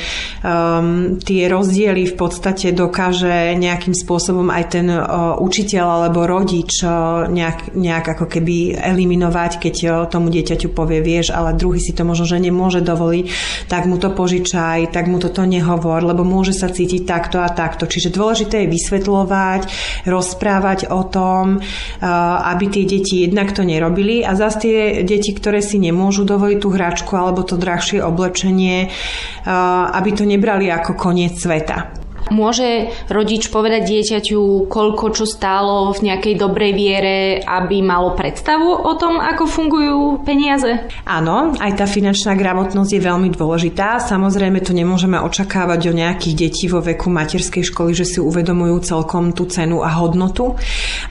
um, 0.43 1.19
tie 1.19 1.47
rozdiely 1.49 2.09
v 2.09 2.15
podstate 2.15 2.71
dokáže 2.71 3.55
nejakým 3.57 3.93
spôsobom 3.93 4.49
aj 4.49 4.63
ten 4.71 4.87
uh, 4.87 5.35
učiteľ 5.39 5.85
alebo 6.03 6.25
rodič 6.25 6.83
uh, 6.83 7.25
nejak, 7.27 7.75
nejak 7.75 8.05
ako 8.17 8.25
keby 8.29 8.77
eliminovať, 8.79 9.51
keď 9.59 9.75
uh, 9.83 9.91
tomu 10.07 10.29
dieťaťu 10.31 10.71
povie, 10.71 11.03
vieš, 11.03 11.35
ale 11.35 11.57
druhý 11.57 11.81
si 11.81 11.91
to 11.93 12.05
možno, 12.07 12.25
že 12.29 12.39
nemôže 12.39 12.81
dovoliť, 12.81 13.25
tak 13.67 13.89
mu 13.89 13.99
to 13.99 14.13
požičaj, 14.13 14.93
tak 14.93 15.09
mu 15.09 15.19
toto 15.19 15.43
nehovor, 15.43 16.03
lebo 16.05 16.21
môže 16.25 16.55
sa 16.55 16.71
cítiť 16.71 17.03
takto 17.03 17.41
a 17.41 17.49
takto. 17.51 17.89
Čiže 17.89 18.13
dôležité 18.13 18.63
je 18.63 18.73
vysvetľovať, 18.73 19.61
rozprávať 20.07 20.79
o 20.93 21.01
tom, 21.07 21.32
tom, 21.33 21.57
eh, 21.57 22.05
aby 22.53 22.69
tie 22.69 22.85
deti 22.85 23.25
jednak 23.25 23.51
to 23.57 23.65
nerobili 23.65 24.21
a 24.21 24.37
zase 24.37 24.57
tie 24.69 24.77
deti, 25.01 25.33
ktoré 25.33 25.65
si 25.65 25.81
nemôžu 25.81 26.23
dovoliť 26.29 26.59
tú 26.61 26.69
hračku 26.69 27.17
alebo 27.17 27.41
to 27.41 27.57
drahšie 27.57 28.05
oblečenie, 28.05 28.87
eh, 28.87 29.49
aby 29.97 30.09
to 30.13 30.23
nebrali 30.29 30.69
ako 30.69 30.93
koniec 30.93 31.33
sveta. 31.33 32.02
Môže 32.31 32.93
rodič 33.11 33.51
povedať 33.51 33.89
dieťaťu, 33.89 34.69
koľko 34.71 35.05
čo 35.11 35.25
stálo 35.27 35.91
v 35.91 36.11
nejakej 36.11 36.35
dobrej 36.39 36.71
viere, 36.71 37.17
aby 37.43 37.83
malo 37.83 38.15
predstavu 38.15 38.69
o 38.69 38.93
tom, 38.95 39.19
ako 39.19 39.43
fungujú 39.49 40.01
peniaze? 40.23 40.87
Áno, 41.03 41.51
aj 41.57 41.71
tá 41.79 41.85
finančná 41.89 42.37
gramotnosť 42.39 42.91
je 42.95 43.01
veľmi 43.01 43.29
dôležitá. 43.33 43.99
Samozrejme, 43.99 44.63
to 44.63 44.71
nemôžeme 44.71 45.19
očakávať 45.19 45.91
o 45.91 45.97
nejakých 45.97 46.35
detí 46.37 46.65
vo 46.71 46.79
veku 46.79 47.11
materskej 47.11 47.63
školy, 47.67 47.91
že 47.91 48.05
si 48.07 48.19
uvedomujú 48.23 48.79
celkom 48.83 49.35
tú 49.35 49.49
cenu 49.49 49.83
a 49.83 49.91
hodnotu, 49.99 50.55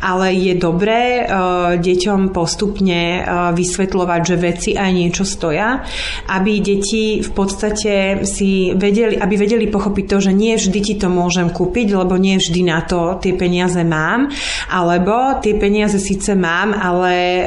ale 0.00 0.32
je 0.32 0.54
dobré 0.56 1.24
uh, 1.24 1.76
deťom 1.76 2.30
postupne 2.30 3.20
uh, 3.20 3.50
vysvetľovať, 3.52 4.20
že 4.22 4.36
veci 4.38 4.70
aj 4.78 4.90
niečo 4.90 5.24
stoja, 5.26 5.82
aby 6.30 6.62
deti 6.62 7.20
v 7.20 7.30
podstate 7.34 8.24
si 8.28 8.72
vedeli, 8.74 9.18
aby 9.18 9.34
vedeli 9.34 9.66
pochopiť 9.68 10.04
to, 10.06 10.16
že 10.18 10.32
nie 10.32 10.54
vždy 10.54 10.80
ti 10.80 10.94
to 11.02 11.10
môžem 11.10 11.50
kúpiť, 11.50 11.98
lebo 11.98 12.14
nie 12.14 12.38
vždy 12.38 12.62
na 12.62 12.86
to 12.86 13.18
tie 13.18 13.34
peniaze 13.34 13.82
mám, 13.82 14.30
alebo 14.70 15.42
tie 15.42 15.58
peniaze 15.58 15.98
síce 15.98 16.38
mám, 16.38 16.70
ale 16.70 17.42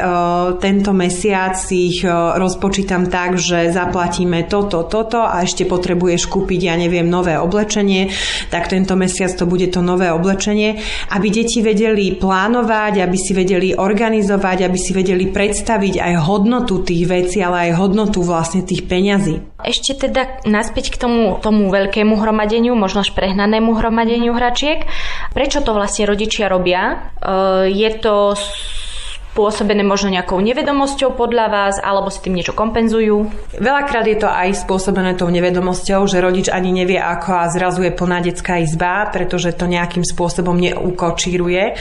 tento 0.60 0.92
mesiac 0.92 1.56
si 1.56 1.96
ich 1.96 2.04
rozpočítam 2.36 3.08
tak, 3.08 3.40
že 3.40 3.72
zaplatíme 3.72 4.52
toto, 4.52 4.84
toto 4.84 5.24
a 5.24 5.48
ešte 5.48 5.64
potrebuješ 5.64 6.28
kúpiť, 6.28 6.60
ja 6.68 6.76
neviem, 6.76 7.08
nové 7.08 7.40
oblečenie, 7.40 8.12
tak 8.52 8.68
tento 8.68 9.00
mesiac 9.00 9.32
to 9.32 9.48
bude 9.48 9.72
to 9.72 9.80
nové 9.80 10.12
oblečenie, 10.12 10.84
aby 11.16 11.28
deti 11.32 11.64
vedeli 11.64 12.20
plánovať, 12.20 13.00
aby 13.00 13.18
si 13.18 13.32
vedeli 13.32 13.72
organizovať, 13.72 14.68
aby 14.68 14.78
si 14.82 14.92
vedeli 14.92 15.32
predstaviť 15.32 16.04
aj 16.04 16.14
hodnotu 16.28 16.84
tých 16.84 17.04
vecí, 17.08 17.40
ale 17.40 17.72
aj 17.72 17.80
hodnotu 17.80 18.20
vlastne 18.26 18.66
tých 18.66 18.84
peňazí. 18.90 19.56
Ešte 19.66 19.98
teda 19.98 20.46
naspäť 20.46 20.94
k 20.94 21.00
tomu, 21.02 21.42
tomu 21.42 21.74
veľkému 21.74 22.18
hromadeniu, 22.22 22.78
možno 22.78 23.02
až 23.02 23.18
prehnanému 23.46 23.78
hromadeniu 23.78 24.34
hračiek. 24.34 24.90
Prečo 25.30 25.62
to 25.62 25.78
vlastne 25.78 26.10
rodičia 26.10 26.50
robia? 26.50 27.14
E, 27.22 27.70
je 27.70 27.90
to 28.02 28.34
spôsobené 28.34 29.84
možno 29.84 30.10
nejakou 30.16 30.40
nevedomosťou 30.42 31.14
podľa 31.14 31.46
vás, 31.52 31.76
alebo 31.78 32.08
si 32.08 32.24
tým 32.24 32.40
niečo 32.40 32.56
kompenzujú? 32.56 33.30
Veľakrát 33.60 34.08
je 34.08 34.18
to 34.18 34.32
aj 34.32 34.66
spôsobené 34.66 35.14
tou 35.20 35.28
nevedomosťou, 35.28 36.08
že 36.08 36.24
rodič 36.24 36.48
ani 36.50 36.72
nevie 36.72 36.98
ako 36.98 37.44
a 37.44 37.52
zrazu 37.52 37.84
je 37.86 37.92
plná 37.94 38.24
detská 38.24 38.64
izba, 38.64 39.06
pretože 39.12 39.54
to 39.54 39.68
nejakým 39.68 40.08
spôsobom 40.08 40.56
neukočíruje 40.58 41.64
eh, 41.68 41.78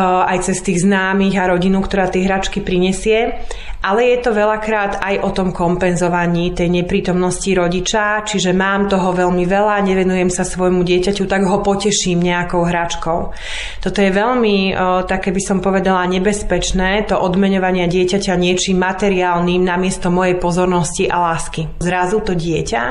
aj 0.00 0.50
cez 0.50 0.58
tých 0.64 0.82
známych 0.82 1.36
a 1.38 1.52
rodinu, 1.52 1.84
ktorá 1.84 2.08
tie 2.08 2.24
hračky 2.24 2.64
prinesie. 2.64 3.44
Ale 3.80 4.12
je 4.12 4.18
to 4.20 4.36
veľakrát 4.36 5.00
aj 5.00 5.14
o 5.24 5.30
tom 5.32 5.56
kompenzovaní 5.56 6.52
tej 6.52 6.68
neprítomnosti 6.68 7.48
rodiča, 7.56 8.28
čiže 8.28 8.52
mám 8.52 8.92
toho 8.92 9.16
veľmi 9.16 9.48
veľa, 9.48 9.80
nevenujem 9.80 10.28
sa 10.28 10.44
svojmu 10.44 10.84
dieťaťu, 10.84 11.24
tak 11.24 11.48
ho 11.48 11.64
poteším 11.64 12.20
nejakou 12.20 12.60
hračkou. 12.68 13.18
Toto 13.80 13.98
je 14.04 14.12
veľmi, 14.12 14.76
o, 14.76 15.08
také 15.08 15.32
by 15.32 15.40
som 15.40 15.58
povedala, 15.64 16.04
nebezpečné, 16.12 17.08
to 17.08 17.16
odmeňovanie 17.16 17.88
dieťaťa 17.88 18.36
niečím 18.36 18.84
materiálnym 18.84 19.64
namiesto 19.64 20.12
mojej 20.12 20.36
pozornosti 20.36 21.08
a 21.08 21.32
lásky. 21.32 21.80
Zrazu 21.80 22.20
to 22.20 22.36
dieťa 22.36 22.82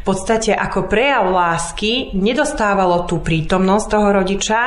v 0.00 0.04
podstate 0.06 0.54
ako 0.54 0.86
prejav 0.86 1.26
lásky 1.26 2.14
nedostávalo 2.14 3.02
tú 3.10 3.18
prítomnosť 3.18 3.86
toho 3.90 4.08
rodiča, 4.14 4.60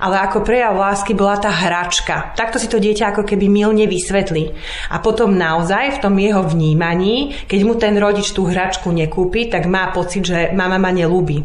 ale 0.00 0.16
ako 0.24 0.40
prejav 0.40 0.72
lásky 0.80 1.12
bola 1.12 1.36
tá 1.36 1.52
hračka. 1.52 2.32
Takto 2.32 2.56
si 2.56 2.72
to 2.72 2.80
dieťa 2.80 3.12
ako 3.12 3.22
keby 3.28 3.52
milne 3.52 3.84
vysvetlí. 3.84 4.44
A 4.92 4.96
potom 5.04 5.25
potom 5.26 5.42
naozaj 5.42 5.98
v 5.98 6.02
tom 6.06 6.14
jeho 6.22 6.46
vnímaní, 6.46 7.34
keď 7.50 7.60
mu 7.66 7.74
ten 7.74 7.98
rodič 7.98 8.30
tú 8.30 8.46
hračku 8.46 8.94
nekúpi, 8.94 9.50
tak 9.50 9.66
má 9.66 9.90
pocit, 9.90 10.22
že 10.22 10.54
mama 10.54 10.78
ma 10.78 10.94
nelúbi. 10.94 11.42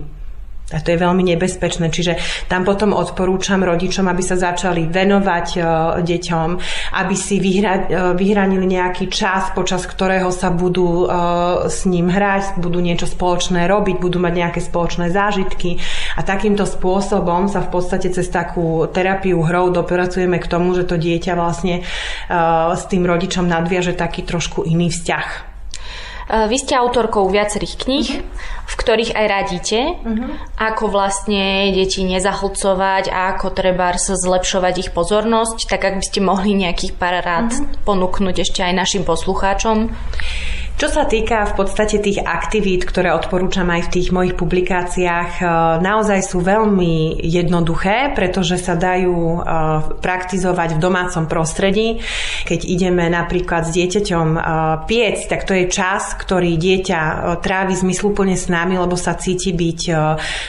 A 0.71 0.79
to 0.79 0.95
je 0.95 1.03
veľmi 1.03 1.25
nebezpečné. 1.35 1.91
Čiže 1.91 2.45
tam 2.47 2.63
potom 2.63 2.95
odporúčam 2.95 3.59
rodičom, 3.59 4.07
aby 4.07 4.23
sa 4.23 4.39
začali 4.39 4.87
venovať 4.87 5.47
uh, 5.59 5.65
deťom, 5.99 6.49
aby 6.95 7.15
si 7.17 7.43
vyhra, 7.43 7.73
uh, 7.73 7.81
vyhranili 8.15 8.63
nejaký 8.63 9.11
čas, 9.11 9.51
počas 9.51 9.83
ktorého 9.83 10.31
sa 10.31 10.47
budú 10.53 11.03
uh, 11.03 11.67
s 11.67 11.83
ním 11.83 12.07
hrať, 12.07 12.61
budú 12.61 12.79
niečo 12.79 13.03
spoločné 13.09 13.67
robiť, 13.67 13.99
budú 13.99 14.23
mať 14.23 14.33
nejaké 14.47 14.59
spoločné 14.63 15.11
zážitky. 15.11 15.75
A 16.17 16.21
takýmto 16.21 16.67
spôsobom 16.67 17.47
sa 17.47 17.63
v 17.63 17.69
podstate 17.71 18.11
cez 18.11 18.27
takú 18.27 18.87
terapiu 18.91 19.39
hrou 19.43 19.71
dopracujeme 19.71 20.39
k 20.39 20.49
tomu, 20.49 20.75
že 20.75 20.87
to 20.87 20.99
dieťa 20.99 21.33
vlastne 21.35 21.85
s 22.71 22.83
tým 22.91 23.03
rodičom 23.07 23.47
nadviaže 23.47 23.95
taký 23.95 24.27
trošku 24.27 24.67
iný 24.67 24.91
vzťah. 24.91 25.51
Eh, 26.31 26.47
vy 26.47 26.57
ste 26.63 26.79
autorkou 26.79 27.27
viacerých 27.27 27.75
kníh, 27.75 28.07
uh-huh. 28.07 28.23
v 28.63 28.73
ktorých 28.79 29.11
aj 29.19 29.25
radíte, 29.27 29.79
uh-huh. 29.99 30.31
ako 30.55 30.87
vlastne 30.87 31.75
deti 31.75 32.07
nezahlcovať 32.07 33.11
a 33.11 33.35
ako 33.35 33.51
treba 33.51 33.91
zlepšovať 33.99 34.73
ich 34.79 34.89
pozornosť, 34.95 35.67
tak 35.67 35.83
ak 35.83 35.95
by 35.99 36.05
ste 36.07 36.23
mohli 36.23 36.55
nejakých 36.55 36.95
pár 36.95 37.19
rád 37.19 37.51
uh-huh. 37.51 37.83
ponúknuť 37.83 38.47
ešte 38.47 38.63
aj 38.63 38.73
našim 38.79 39.03
poslucháčom. 39.03 39.91
Čo 40.81 40.89
sa 40.89 41.05
týka 41.05 41.45
v 41.45 41.61
podstate 41.61 42.01
tých 42.01 42.25
aktivít, 42.25 42.89
ktoré 42.89 43.13
odporúčam 43.13 43.69
aj 43.69 43.85
v 43.85 43.91
tých 44.01 44.09
mojich 44.09 44.33
publikáciách, 44.33 45.37
e, 45.37 45.43
naozaj 45.77 46.25
sú 46.25 46.41
veľmi 46.41 47.21
jednoduché, 47.21 48.17
pretože 48.17 48.57
sa 48.57 48.73
dajú 48.73 49.13
e, 49.13 49.39
praktizovať 50.01 50.73
v 50.73 50.79
domácom 50.81 51.29
prostredí. 51.29 52.01
Keď 52.49 52.65
ideme 52.65 53.05
napríklad 53.13 53.69
s 53.69 53.77
dieťaťom 53.77 54.27
e, 54.33 54.39
piec, 54.89 55.29
tak 55.29 55.45
to 55.45 55.53
je 55.53 55.69
čas, 55.69 56.17
ktorý 56.17 56.57
dieťa 56.57 57.37
trávi 57.45 57.77
zmysluplne 57.77 58.33
s 58.33 58.49
nami, 58.49 58.81
lebo 58.81 58.97
sa 58.97 59.13
cíti 59.13 59.53
byť 59.53 59.81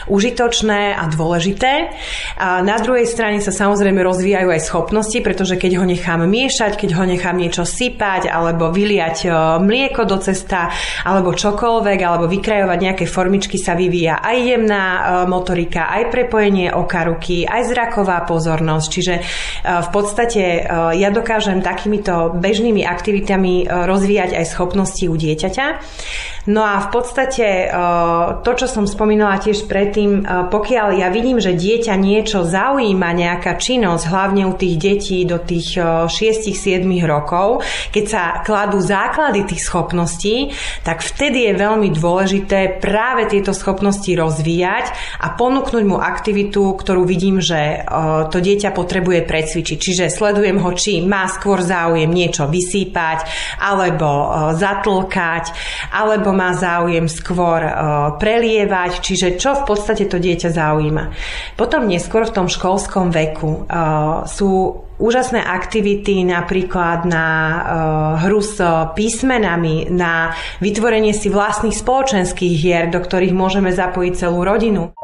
užitočné 0.08 0.96
a 0.96 1.12
dôležité. 1.12 1.92
Na 2.40 2.80
druhej 2.80 3.04
strane 3.04 3.44
sa 3.44 3.52
samozrejme 3.52 4.00
rozvíjajú 4.00 4.48
aj 4.48 4.64
schopnosti, 4.64 5.18
pretože 5.20 5.60
keď 5.60 5.76
ho 5.76 5.84
nechám 5.84 6.24
miešať, 6.24 6.80
keď 6.80 6.90
ho 6.96 7.04
nechám 7.04 7.36
niečo 7.36 7.68
sypať 7.68 8.32
alebo 8.32 8.72
vyliať 8.72 9.28
mlieko 9.60 10.08
do 10.08 10.21
cesta 10.22 10.70
alebo 11.02 11.34
čokoľvek, 11.34 11.98
alebo 11.98 12.30
vykrajovať 12.30 12.78
nejaké 12.78 13.04
formičky 13.10 13.58
sa 13.58 13.74
vyvíja 13.74 14.22
aj 14.22 14.36
jemná 14.38 14.84
e, 14.86 15.00
motorika, 15.26 15.90
aj 15.90 16.14
prepojenie 16.14 16.70
oka 16.70 17.02
ruky, 17.10 17.42
aj 17.42 17.74
zraková 17.74 18.22
pozornosť. 18.22 18.86
Čiže 18.86 19.14
e, 19.18 19.22
v 19.66 19.88
podstate 19.90 20.42
e, 20.42 20.60
ja 21.02 21.10
dokážem 21.10 21.58
takýmito 21.58 22.38
bežnými 22.38 22.86
aktivitami 22.86 23.66
rozvíjať 23.66 24.38
aj 24.38 24.44
schopnosti 24.46 25.04
u 25.10 25.16
dieťaťa. 25.18 25.66
No 26.42 26.66
a 26.66 26.82
v 26.82 26.88
podstate 26.90 27.70
to, 28.42 28.50
čo 28.58 28.66
som 28.66 28.82
spomínala 28.82 29.38
tiež 29.38 29.70
predtým, 29.70 30.26
pokiaľ 30.50 30.98
ja 30.98 31.06
vidím, 31.06 31.38
že 31.38 31.54
dieťa 31.54 31.94
niečo 31.94 32.42
zaujíma, 32.42 33.14
nejaká 33.14 33.54
činnosť, 33.54 34.10
hlavne 34.10 34.50
u 34.50 34.54
tých 34.58 34.74
detí 34.74 35.22
do 35.22 35.38
tých 35.38 35.78
6-7 35.78 36.82
rokov, 37.06 37.62
keď 37.94 38.04
sa 38.10 38.22
kladú 38.42 38.82
základy 38.82 39.46
tých 39.46 39.62
schopností, 39.62 40.50
tak 40.82 41.06
vtedy 41.06 41.46
je 41.46 41.62
veľmi 41.62 41.94
dôležité 41.94 42.82
práve 42.82 43.30
tieto 43.30 43.54
schopnosti 43.54 44.10
rozvíjať 44.10 44.90
a 45.22 45.38
ponúknuť 45.38 45.84
mu 45.86 46.02
aktivitu, 46.02 46.74
ktorú 46.74 47.06
vidím, 47.06 47.38
že 47.38 47.86
to 48.34 48.42
dieťa 48.42 48.74
potrebuje 48.74 49.30
precvičiť. 49.30 49.78
Čiže 49.78 50.10
sledujem 50.10 50.58
ho, 50.58 50.70
či 50.74 51.06
má 51.06 51.30
skôr 51.30 51.62
záujem 51.62 52.10
niečo 52.10 52.50
vysýpať, 52.50 53.30
alebo 53.62 54.10
zatlkať, 54.58 55.54
alebo 55.94 56.31
má 56.32 56.56
záujem 56.56 57.06
skôr 57.06 57.60
e, 57.62 57.72
prelievať, 58.18 59.04
čiže 59.04 59.38
čo 59.38 59.62
v 59.62 59.68
podstate 59.68 60.08
to 60.08 60.18
dieťa 60.18 60.50
zaujíma. 60.50 61.04
Potom 61.54 61.86
neskôr 61.86 62.26
v 62.26 62.34
tom 62.34 62.48
školskom 62.48 63.12
veku 63.12 63.68
e, 63.68 63.78
sú 64.26 64.82
úžasné 65.02 65.42
aktivity 65.42 66.22
napríklad 66.22 67.02
na 67.10 67.26
uh, 67.26 67.60
hru 68.22 68.38
s 68.38 68.62
písmenami, 68.94 69.90
na 69.90 70.30
vytvorenie 70.62 71.10
si 71.10 71.26
vlastných 71.26 71.74
spoločenských 71.74 72.54
hier, 72.54 72.86
do 72.86 73.02
ktorých 73.02 73.34
môžeme 73.34 73.74
zapojiť 73.74 74.12
celú 74.14 74.46
rodinu. 74.46 74.94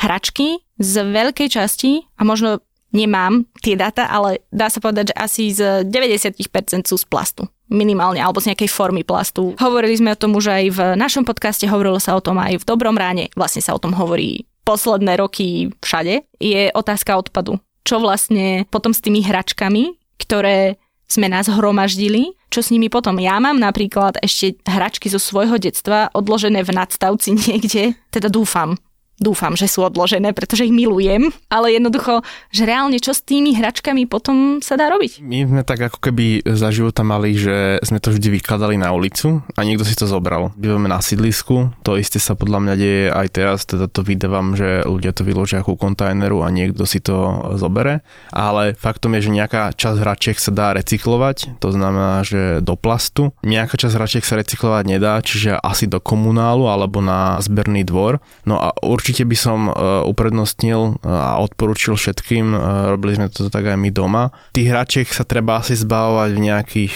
Hračky 0.00 0.64
z 0.80 0.94
veľkej 1.04 1.48
časti 1.52 2.08
a 2.16 2.24
možno 2.24 2.64
nemám 2.90 3.46
tie 3.62 3.74
dáta, 3.78 4.06
ale 4.10 4.42
dá 4.50 4.70
sa 4.70 4.82
povedať, 4.82 5.14
že 5.14 5.18
asi 5.18 5.42
z 5.54 5.86
90% 5.86 6.86
sú 6.86 6.96
z 6.98 7.06
plastu 7.06 7.46
minimálne, 7.70 8.18
alebo 8.18 8.42
z 8.42 8.50
nejakej 8.50 8.66
formy 8.66 9.06
plastu. 9.06 9.54
Hovorili 9.62 9.94
sme 9.94 10.12
o 10.12 10.18
tom 10.18 10.34
už 10.34 10.50
aj 10.50 10.64
v 10.74 10.80
našom 10.98 11.22
podcaste, 11.22 11.70
hovorilo 11.70 12.02
sa 12.02 12.18
o 12.18 12.20
tom 12.20 12.42
aj 12.42 12.58
v 12.58 12.66
Dobrom 12.66 12.98
ráne, 12.98 13.30
vlastne 13.38 13.62
sa 13.62 13.78
o 13.78 13.80
tom 13.80 13.94
hovorí 13.94 14.44
posledné 14.66 15.16
roky 15.16 15.70
všade, 15.78 16.26
je 16.42 16.74
otázka 16.74 17.14
odpadu. 17.14 17.62
Čo 17.86 18.02
vlastne 18.02 18.68
potom 18.68 18.90
s 18.92 19.00
tými 19.00 19.22
hračkami, 19.24 19.96
ktoré 20.20 20.76
sme 21.10 21.26
nás 21.26 21.50
hromaždili, 21.50 22.38
čo 22.54 22.62
s 22.62 22.70
nimi 22.70 22.86
potom. 22.86 23.18
Ja 23.18 23.42
mám 23.42 23.58
napríklad 23.58 24.22
ešte 24.22 24.58
hračky 24.62 25.10
zo 25.10 25.18
svojho 25.18 25.58
detstva 25.58 26.10
odložené 26.14 26.62
v 26.62 26.74
nadstavci 26.74 27.34
niekde, 27.50 27.98
teda 28.14 28.30
dúfam, 28.30 28.78
dúfam, 29.20 29.52
že 29.54 29.68
sú 29.68 29.84
odložené, 29.84 30.32
pretože 30.32 30.66
ich 30.66 30.74
milujem, 30.74 31.28
ale 31.52 31.76
jednoducho, 31.76 32.24
že 32.50 32.64
reálne 32.64 32.96
čo 32.96 33.12
s 33.12 33.20
tými 33.20 33.52
hračkami 33.54 34.08
potom 34.08 34.58
sa 34.64 34.74
dá 34.80 34.88
robiť? 34.88 35.20
My 35.20 35.44
sme 35.44 35.62
tak 35.62 35.92
ako 35.92 36.00
keby 36.00 36.42
za 36.48 36.72
života 36.72 37.04
mali, 37.04 37.36
že 37.36 37.78
sme 37.84 38.00
to 38.00 38.10
vždy 38.10 38.40
vykladali 38.40 38.80
na 38.80 38.90
ulicu 38.96 39.44
a 39.44 39.60
niekto 39.60 39.84
si 39.84 39.94
to 39.94 40.08
zobral. 40.08 40.50
Bývame 40.56 40.88
na 40.88 41.04
sídlisku, 41.04 41.70
to 41.84 42.00
isté 42.00 42.16
sa 42.16 42.32
podľa 42.32 42.58
mňa 42.64 42.74
deje 42.80 43.04
aj 43.12 43.28
teraz, 43.30 43.58
teda 43.68 43.86
to 43.86 44.00
vydávam, 44.00 44.56
že 44.56 44.82
ľudia 44.88 45.12
to 45.12 45.22
vyložia 45.22 45.60
ako 45.60 45.76
kontajneru 45.76 46.40
a 46.40 46.48
niekto 46.48 46.88
si 46.88 47.04
to 47.04 47.52
zobere, 47.60 48.00
ale 48.32 48.72
faktom 48.74 49.12
je, 49.20 49.28
že 49.28 49.36
nejaká 49.36 49.76
časť 49.76 49.98
hračiek 50.00 50.36
sa 50.40 50.50
dá 50.50 50.72
recyklovať, 50.72 51.60
to 51.60 51.68
znamená, 51.68 52.24
že 52.24 52.64
do 52.64 52.72
plastu. 52.80 53.36
Nejaká 53.44 53.76
časť 53.76 53.94
hračiek 54.00 54.24
sa 54.24 54.40
recyklovať 54.40 54.84
nedá, 54.88 55.20
čiže 55.20 55.60
asi 55.60 55.84
do 55.84 56.00
komunálu 56.00 56.70
alebo 56.70 57.04
na 57.04 57.36
zberný 57.44 57.84
dvor. 57.84 58.24
No 58.48 58.56
a 58.56 58.72
určite 58.80 59.09
určite 59.10 59.26
by 59.26 59.34
som 59.34 59.66
uprednostnil 60.06 61.02
a 61.02 61.42
odporučil 61.42 61.98
všetkým, 61.98 62.54
robili 62.94 63.18
sme 63.18 63.26
to 63.26 63.50
tak 63.50 63.66
aj 63.66 63.74
my 63.74 63.90
doma. 63.90 64.30
Tých 64.54 64.70
hračiek 64.70 65.10
sa 65.10 65.26
treba 65.26 65.58
asi 65.58 65.74
zbavovať 65.74 66.30
v 66.30 66.44
nejakých 66.46 66.94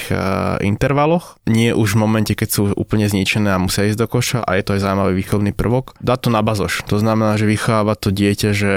intervaloch, 0.62 1.42
nie 1.50 1.74
už 1.74 1.98
v 1.98 2.06
momente, 2.06 2.38
keď 2.38 2.48
sú 2.54 2.62
úplne 2.78 3.10
zničené 3.10 3.50
a 3.50 3.58
musia 3.58 3.90
ísť 3.90 3.98
do 3.98 4.06
koša 4.06 4.46
a 4.46 4.54
je 4.54 4.62
to 4.62 4.78
aj 4.78 4.86
zaujímavý 4.86 5.18
výchovný 5.18 5.50
prvok. 5.50 5.98
Dá 5.98 6.14
to 6.14 6.30
na 6.30 6.38
bazoš, 6.38 6.86
to 6.86 7.02
znamená, 7.02 7.34
že 7.34 7.50
vychovávať 7.50 7.98
to 7.98 8.10
dieťa, 8.14 8.50
že 8.54 8.72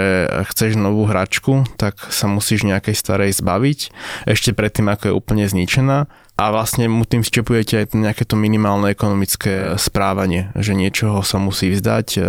chceš 0.49 0.73
novú 0.73 1.05
hračku, 1.05 1.69
tak 1.77 2.09
sa 2.09 2.25
musíš 2.25 2.65
nejakej 2.65 2.97
starej 2.97 3.38
zbaviť, 3.38 3.93
ešte 4.25 4.57
predtým, 4.57 4.89
ako 4.89 5.13
je 5.13 5.13
úplne 5.13 5.45
zničená 5.45 6.09
a 6.38 6.53
vlastne 6.53 6.85
mu 6.85 7.01
tým 7.01 7.25
vštepujete 7.25 7.73
aj 7.81 7.85
nejaké 7.97 8.21
to 8.21 8.38
minimálne 8.38 8.93
ekonomické 8.93 9.73
správanie, 9.81 10.53
že 10.53 10.77
niečoho 10.77 11.25
sa 11.25 11.41
musí 11.41 11.73
vzdať, 11.73 12.07
e, 12.17 12.21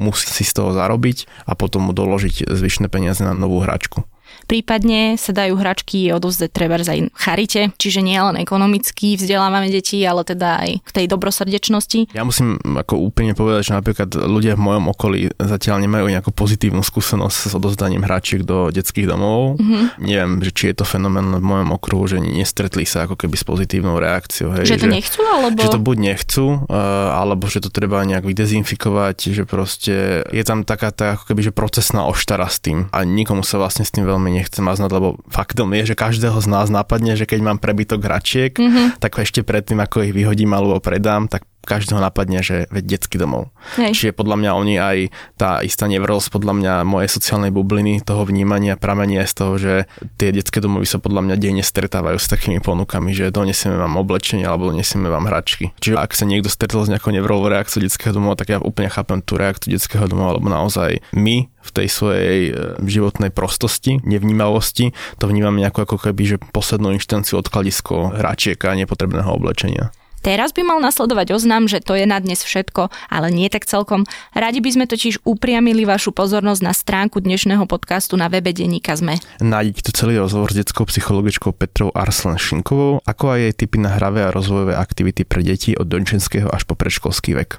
musí 0.00 0.24
si 0.32 0.42
z 0.48 0.56
toho 0.56 0.72
zarobiť 0.72 1.28
a 1.44 1.52
potom 1.52 1.84
mu 1.84 1.92
doložiť 1.92 2.48
zvyšné 2.48 2.88
peniaze 2.88 3.20
na 3.20 3.36
novú 3.36 3.60
hračku. 3.60 4.08
Prípadne 4.46 5.16
sa 5.16 5.32
dajú 5.32 5.56
hračky 5.56 6.12
odovzdať 6.12 6.50
treba 6.52 6.76
aj 6.76 7.12
charite, 7.16 7.72
čiže 7.76 8.00
nie 8.04 8.16
len 8.16 8.40
ekonomicky 8.40 9.16
vzdelávame 9.16 9.68
deti, 9.68 10.00
ale 10.02 10.24
teda 10.24 10.60
aj 10.60 10.70
k 10.82 10.90
tej 10.90 11.06
dobrosrdečnosti. 11.08 12.12
Ja 12.16 12.24
musím 12.24 12.58
ako 12.60 12.96
úplne 12.98 13.36
povedať, 13.36 13.70
že 13.70 13.76
napríklad 13.76 14.10
ľudia 14.14 14.56
v 14.56 14.64
mojom 14.64 14.84
okolí 14.92 15.20
zatiaľ 15.36 15.84
nemajú 15.84 16.06
nejakú 16.08 16.30
pozitívnu 16.32 16.84
skúsenosť 16.84 17.38
s 17.48 17.52
odovzdaním 17.56 18.04
hračiek 18.04 18.44
do 18.44 18.72
detských 18.72 19.08
domov. 19.08 19.58
Mm-hmm. 19.58 19.82
Neviem, 20.00 20.32
že 20.46 20.50
či 20.52 20.64
je 20.72 20.82
to 20.82 20.84
fenomén 20.88 21.28
v 21.32 21.44
mojom 21.44 21.68
okruhu, 21.74 22.04
že 22.08 22.18
nestretli 22.22 22.86
sa 22.86 23.08
ako 23.08 23.18
keby 23.18 23.34
s 23.36 23.44
pozitívnou 23.44 23.96
reakciou. 23.98 24.52
Hej, 24.56 24.76
že 24.76 24.80
to 24.80 24.88
že, 24.88 24.94
nechcú, 24.94 25.20
alebo... 25.26 25.58
Že 25.58 25.74
to 25.74 25.80
buď 25.82 25.96
nechcú, 25.98 26.46
uh, 26.70 27.18
alebo 27.18 27.44
že 27.50 27.58
to 27.64 27.70
treba 27.72 28.04
nejak 28.06 28.24
vydezinfikovať, 28.24 29.16
že 29.34 29.42
proste 29.48 30.24
je 30.30 30.44
tam 30.46 30.62
taká 30.62 30.94
tá 30.94 31.18
ako 31.18 31.32
keby, 31.32 31.50
že 31.50 31.52
procesná 31.52 32.06
oštara 32.06 32.46
s 32.46 32.62
tým 32.62 32.86
a 32.94 33.02
nikomu 33.02 33.42
sa 33.42 33.58
vlastne 33.58 33.82
s 33.82 33.90
tým 33.90 34.06
veľmi 34.06 34.21
nechcem 34.30 34.62
maznať, 34.62 34.90
lebo 34.92 35.18
faktom 35.26 35.72
je, 35.74 35.92
že 35.92 35.98
každého 35.98 36.38
z 36.38 36.48
nás 36.52 36.68
napadne, 36.70 37.18
že 37.18 37.26
keď 37.26 37.40
mám 37.42 37.58
prebytok 37.58 38.04
hračiek, 38.04 38.52
mm-hmm. 38.54 39.02
tak 39.02 39.18
ešte 39.18 39.42
predtým, 39.42 39.82
ako 39.82 40.06
ich 40.06 40.12
vyhodím 40.14 40.54
alebo 40.54 40.78
predám, 40.78 41.26
tak 41.26 41.48
každého 41.62 42.02
napadne, 42.02 42.42
že 42.42 42.66
veď 42.68 42.98
detský 42.98 43.16
domov. 43.16 43.54
Hej. 43.78 43.94
Čiže 43.94 44.18
podľa 44.18 44.36
mňa 44.42 44.50
oni 44.58 44.74
aj 44.78 44.98
tá 45.38 45.62
istá 45.62 45.86
nevrosť, 45.86 46.34
podľa 46.34 46.54
mňa 46.58 46.74
moje 46.82 47.08
sociálnej 47.10 47.54
bubliny 47.54 48.02
toho 48.02 48.26
vnímania 48.26 48.74
pramenia 48.74 49.24
z 49.24 49.34
toho, 49.34 49.52
že 49.56 49.74
tie 50.18 50.34
detské 50.34 50.58
domovy 50.58 50.84
sa 50.84 50.98
podľa 50.98 51.22
mňa 51.30 51.36
denne 51.38 51.64
stretávajú 51.64 52.18
s 52.18 52.26
takými 52.26 52.58
ponukami, 52.58 53.14
že 53.14 53.30
donesieme 53.30 53.78
vám 53.78 53.94
oblečenie 53.96 54.44
alebo 54.44 54.74
donesieme 54.74 55.06
vám 55.06 55.30
hračky. 55.30 55.70
Čiže 55.78 55.96
ak 55.98 56.10
sa 56.12 56.26
niekto 56.26 56.50
stretol 56.50 56.84
s 56.84 56.90
nejakou 56.90 57.14
nevrovou 57.14 57.46
reakciou 57.46 57.82
detského 57.82 58.12
domova, 58.12 58.34
tak 58.34 58.52
ja 58.52 58.58
úplne 58.58 58.90
chápem 58.90 59.22
tú 59.22 59.38
reakciu 59.38 59.72
detského 59.72 60.10
domova, 60.10 60.36
lebo 60.36 60.50
naozaj 60.50 60.98
my 61.14 61.46
v 61.62 61.70
tej 61.70 61.86
svojej 61.86 62.38
e, 62.50 62.52
životnej 62.82 63.30
prostosti, 63.30 64.02
nevnímavosti, 64.02 64.90
to 65.22 65.30
vnímame 65.30 65.62
ako, 65.62 65.86
ako 65.86 65.96
keby, 66.10 66.22
že 66.34 66.36
poslednú 66.50 66.90
inštanciu 66.98 67.38
odkladisko 67.38 68.18
hračiek 68.18 68.58
a 68.66 68.74
nepotrebného 68.74 69.30
oblečenia. 69.30 69.94
Teraz 70.22 70.54
by 70.54 70.62
mal 70.62 70.78
nasledovať 70.78 71.34
oznam, 71.34 71.66
že 71.66 71.82
to 71.82 71.98
je 71.98 72.06
na 72.06 72.22
dnes 72.22 72.38
všetko, 72.46 72.94
ale 73.10 73.34
nie 73.34 73.50
tak 73.50 73.66
celkom. 73.66 74.06
Radi 74.30 74.62
by 74.62 74.70
sme 74.70 74.84
totiž 74.86 75.26
upriamili 75.26 75.82
vašu 75.82 76.14
pozornosť 76.14 76.62
na 76.62 76.70
stránku 76.70 77.18
dnešného 77.18 77.66
podcastu 77.66 78.14
na 78.14 78.30
webe 78.30 78.54
Deníka 78.54 78.94
Zme. 78.94 79.18
Nájdete 79.42 79.82
tu 79.82 79.90
celý 79.90 80.22
rozhovor 80.22 80.54
s 80.54 80.62
detskou 80.62 80.86
psychologičkou 80.86 81.50
Petrou 81.50 81.90
Arslan 81.90 82.38
Šinkovou, 82.38 83.02
ako 83.02 83.34
aj 83.34 83.38
jej 83.50 83.54
typy 83.66 83.82
na 83.82 83.98
hravé 83.98 84.22
a 84.22 84.30
rozvojové 84.30 84.78
aktivity 84.78 85.26
pre 85.26 85.42
deti 85.42 85.74
od 85.74 85.90
dončenského 85.90 86.46
až 86.46 86.70
po 86.70 86.78
predškolský 86.78 87.34
vek. 87.42 87.58